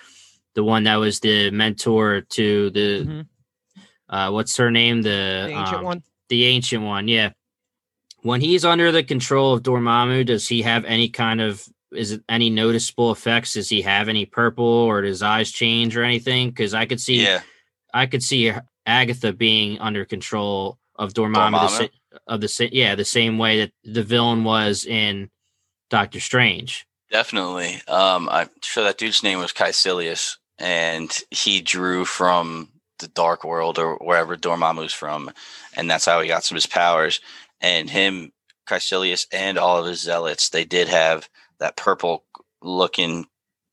[0.56, 4.16] the one that was the mentor to the mm-hmm.
[4.16, 5.02] uh what's her name?
[5.02, 6.04] The, the ancient um, one.
[6.30, 7.32] The ancient one, yeah.
[8.22, 12.24] When he's under the control of Dormammu, does he have any kind of is it
[12.30, 13.54] any noticeable effects?
[13.54, 16.50] Does he have any purple or does his eyes change or anything?
[16.50, 17.42] Because I could see yeah.
[17.94, 18.54] I could see
[18.86, 21.90] Agatha being under control of Dormammu, Dormammu?
[22.28, 25.30] Of the same yeah the same way that the villain was in
[25.90, 26.86] Doctor Strange.
[27.12, 27.82] Definitely.
[27.88, 32.70] Um, I'm sure that dude's name was Kaecilius, and he drew from
[33.00, 35.32] the Dark World or wherever Dormammu's from,
[35.76, 37.20] and that's how he got some of his powers.
[37.62, 38.32] And him,
[38.68, 41.28] Kaecilius, and all of his zealots, they did have
[41.60, 42.24] that purple
[42.62, 43.26] looking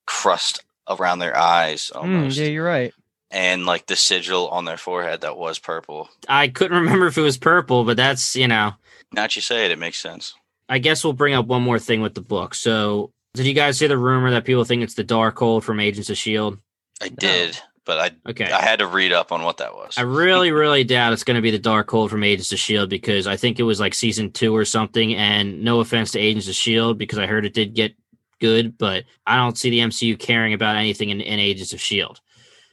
[0.07, 2.39] crust around their eyes hmm, almost.
[2.39, 2.95] Mm, yeah, you're right
[3.31, 6.09] and like the sigil on their forehead that was purple.
[6.29, 8.75] I couldn't remember if it was purple, but that's you know.
[9.13, 10.35] Now that you say it, it makes sense.
[10.69, 12.55] I guess we'll bring up one more thing with the book.
[12.55, 16.11] So, did you guys see the rumor that people think it's the Darkhold from Agents
[16.11, 16.59] of Shield?
[17.01, 18.51] I did, but I okay.
[18.51, 19.95] I had to read up on what that was.
[19.97, 23.27] I really, really doubt it's going to be the Darkhold from Agents of Shield because
[23.27, 25.15] I think it was like season two or something.
[25.15, 27.95] And no offense to Agents of Shield because I heard it did get
[28.41, 32.21] good, but I don't see the MCU caring about anything in, in Agents of Shield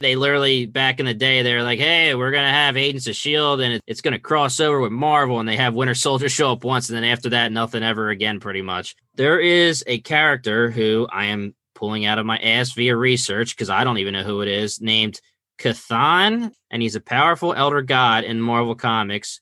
[0.04, 3.62] they literally back in the day they're like hey we're gonna have agents of shield
[3.62, 6.90] and it's gonna cross over with marvel and they have winter soldier show up once
[6.90, 8.96] and then after that nothing ever again pretty much.
[9.16, 13.70] There is a character who i am pulling out of my ass via research because
[13.70, 15.20] i don't even know who it is named
[15.60, 19.40] Chthon, and he's a powerful elder god in marvel comics.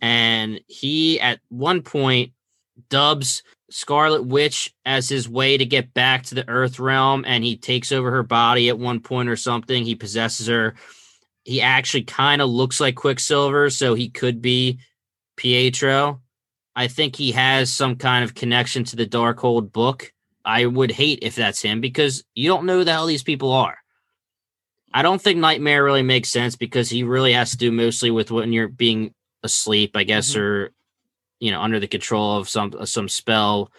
[0.00, 2.32] And he at one point
[2.90, 7.56] dubs Scarlet Witch as his way to get back to the Earth realm, and he
[7.56, 9.84] takes over her body at one point or something.
[9.84, 10.74] He possesses her.
[11.44, 14.78] He actually kind of looks like Quicksilver, so he could be
[15.36, 16.20] Pietro.
[16.74, 20.12] I think he has some kind of connection to the Darkhold book.
[20.44, 23.52] I would hate if that's him because you don't know who the hell these people
[23.52, 23.78] are.
[24.92, 28.30] I don't think Nightmare really makes sense because he really has to do mostly with
[28.30, 29.12] when you're being
[29.42, 30.40] asleep, I guess, mm-hmm.
[30.40, 30.72] or
[31.40, 33.70] you know, under the control of some uh, some spell.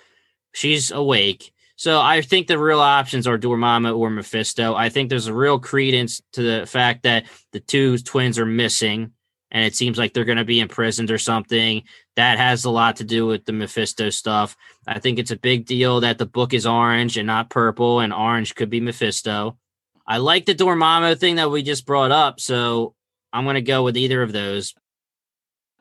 [0.54, 1.52] She's awake.
[1.76, 4.74] So I think the real options are Dormammu or Mephisto.
[4.74, 9.12] I think there's a real credence to the fact that the two twins are missing
[9.52, 11.84] and it seems like they're going to be imprisoned or something.
[12.16, 14.56] That has a lot to do with the Mephisto stuff.
[14.86, 18.14] I think it's a big deal that the book is orange and not purple, and
[18.14, 19.58] orange could be Mephisto.
[20.06, 22.94] I like the Dormammu thing that we just brought up, so
[23.32, 24.74] I'm going to go with either of those.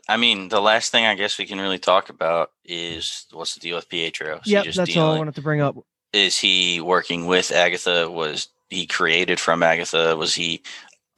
[0.09, 3.61] I mean, the last thing I guess we can really talk about is what's the
[3.61, 4.41] deal with Pietro?
[4.45, 5.77] Yeah, that's dealing, all I wanted to bring up.
[6.13, 8.09] Is he working with Agatha?
[8.11, 10.17] Was he created from Agatha?
[10.17, 10.63] Was he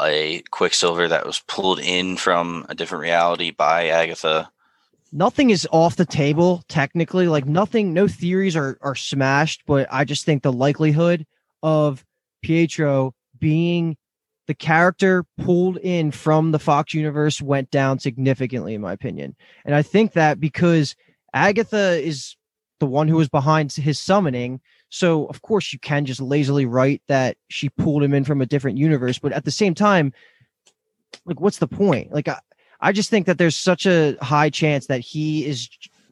[0.01, 4.51] a Quicksilver that was pulled in from a different reality by Agatha?
[5.13, 7.29] Nothing is off the table technically.
[7.29, 9.63] Like nothing, no theories are are smashed.
[9.67, 11.27] But I just think the likelihood
[11.63, 12.05] of
[12.43, 13.97] Pietro being
[14.49, 19.37] the character pulled in from the Fox universe went down significantly, in my opinion.
[19.67, 20.97] And I think that because
[21.35, 22.35] Agatha is
[22.81, 24.61] the one who was behind his summoning.
[24.89, 28.47] So, of course, you can just lazily write that she pulled him in from a
[28.47, 29.19] different universe.
[29.19, 30.15] But at the same time,
[31.27, 32.11] like, what's the point?
[32.11, 32.39] Like, I,
[32.81, 35.69] I just think that there's such a high chance that he is,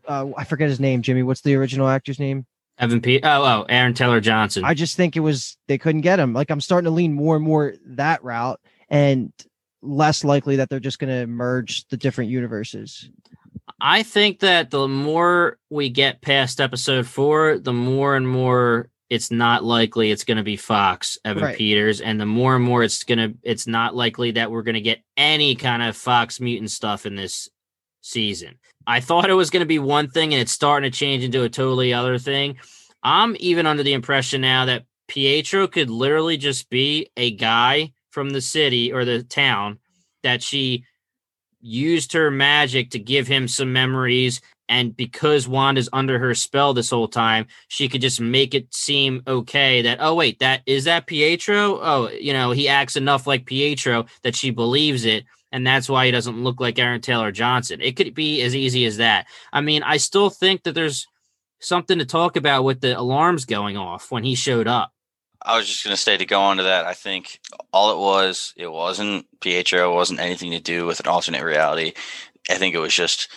[0.06, 1.22] uh, I forget his name, Jimmy.
[1.22, 2.44] What's the original actor's name?
[2.78, 3.20] Evan P.
[3.22, 4.64] Oh, oh, Aaron Taylor Johnson.
[4.64, 6.32] I just think it was they couldn't get him.
[6.32, 9.32] Like I'm starting to lean more and more that route, and
[9.82, 13.08] less likely that they're just going to merge the different universes.
[13.80, 19.30] I think that the more we get past episode four, the more and more it's
[19.30, 21.56] not likely it's going to be Fox Evan right.
[21.56, 24.74] Peters, and the more and more it's going to it's not likely that we're going
[24.74, 27.48] to get any kind of Fox mutant stuff in this
[28.06, 28.58] season.
[28.86, 31.42] I thought it was going to be one thing and it's starting to change into
[31.42, 32.58] a totally other thing.
[33.02, 38.30] I'm even under the impression now that Pietro could literally just be a guy from
[38.30, 39.78] the city or the town
[40.22, 40.84] that she
[41.60, 46.90] used her magic to give him some memories and because Wanda's under her spell this
[46.90, 51.06] whole time, she could just make it seem okay that oh wait, that is that
[51.06, 51.78] Pietro?
[51.80, 55.24] Oh, you know, he acts enough like Pietro that she believes it
[55.56, 57.80] and that's why he doesn't look like Aaron Taylor Johnson.
[57.80, 59.26] It could be as easy as that.
[59.54, 61.06] I mean, I still think that there's
[61.60, 64.92] something to talk about with the alarms going off when he showed up.
[65.40, 66.84] I was just going to say to go on to that.
[66.84, 67.40] I think
[67.72, 71.94] all it was, it wasn't Pietro, it wasn't anything to do with an alternate reality.
[72.50, 73.30] I think it was just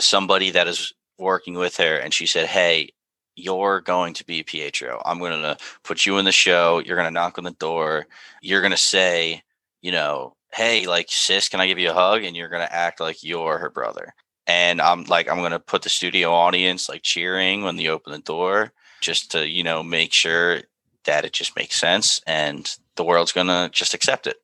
[0.00, 2.90] somebody that is working with her, and she said, "Hey,
[3.36, 5.00] you're going to be Pietro.
[5.04, 6.82] I'm going to put you in the show.
[6.84, 8.08] You're going to knock on the door.
[8.42, 9.42] You're going to say,
[9.82, 12.24] you know, hey, like, sis, can I give you a hug?
[12.24, 14.14] And you're going to act like you're her brother.
[14.46, 18.12] And I'm like, I'm going to put the studio audience like cheering when they open
[18.12, 20.62] the door just to, you know, make sure
[21.04, 24.36] that it just makes sense and the world's going to just accept it.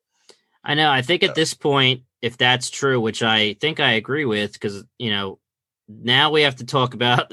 [0.64, 0.90] I know.
[0.90, 4.84] I think at this point, if that's true, which I think I agree with, because,
[4.98, 5.38] you know,
[5.88, 7.32] now we have to talk about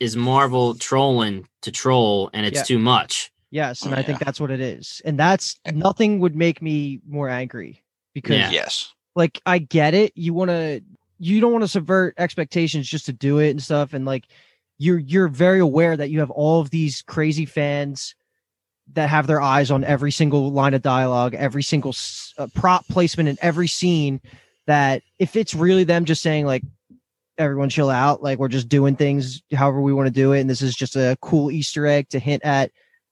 [0.00, 2.64] is Marvel trolling to troll and it's yeah.
[2.64, 3.30] too much.
[3.50, 5.00] Yes, and oh, I think that's what it is.
[5.04, 7.82] And that's eh nothing would make me more angry
[8.18, 8.50] because yeah.
[8.50, 10.12] yes, like I get it.
[10.14, 10.82] You want to,
[11.18, 13.92] you don't want to subvert expectations just to do it and stuff.
[13.92, 14.24] And like
[14.78, 18.14] you're you're very aware that you have all of these crazy fans
[18.94, 21.94] that have their eyes on every single line of dialogue, every single
[22.38, 24.20] uh, prop placement in every scene.
[24.66, 26.62] That if it's really them just saying like
[27.38, 30.50] everyone chill out, like we're just doing things however we want to do it, and
[30.50, 32.70] this is just a cool Easter egg to hint at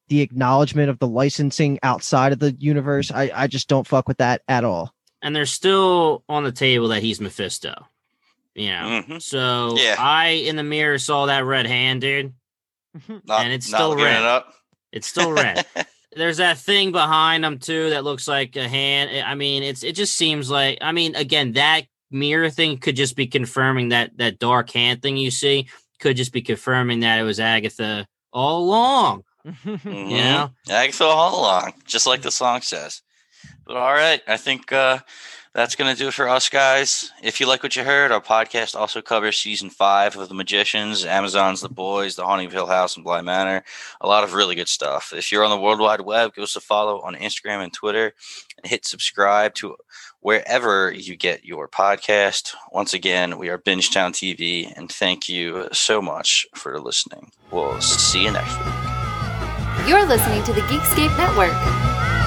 [0.08, 3.10] the acknowledgement of the licensing outside of the universe.
[3.10, 4.92] I, I just don't fuck with that at all.
[5.22, 7.86] And they're still on the table that he's Mephisto.
[8.54, 9.18] You know, mm-hmm.
[9.18, 9.96] so yeah.
[9.98, 12.32] I in the mirror saw that red hand, dude,
[13.08, 14.22] not, and it's still red.
[14.22, 14.44] It
[14.92, 15.66] it's still red.
[16.16, 19.10] There's that thing behind him too that looks like a hand.
[19.26, 20.78] I mean, it's it just seems like.
[20.80, 25.18] I mean, again, that mirror thing could just be confirming that that dark hand thing
[25.18, 25.68] you see
[26.00, 30.10] could just be confirming that it was Agatha all along mm-hmm.
[30.10, 33.02] Yeah, Agatha all along, just like the song says.
[33.66, 34.98] But all right, I think uh,
[35.56, 37.10] that's going to do it for us, guys.
[37.22, 41.04] If you like what you heard, our podcast also covers season five of The Magicians,
[41.04, 43.64] Amazon's The Boys, The Haunting of Hill House, and Bly Manor.
[44.02, 45.14] A lot of really good stuff.
[45.16, 48.12] If you're on the World Wide Web, give us a follow on Instagram and Twitter,
[48.58, 49.76] and hit subscribe to
[50.20, 52.54] wherever you get your podcast.
[52.70, 57.32] Once again, we are Bingetown TV, and thank you so much for listening.
[57.50, 59.88] We'll see you next week.
[59.88, 62.25] You're listening to the Geekscape Network.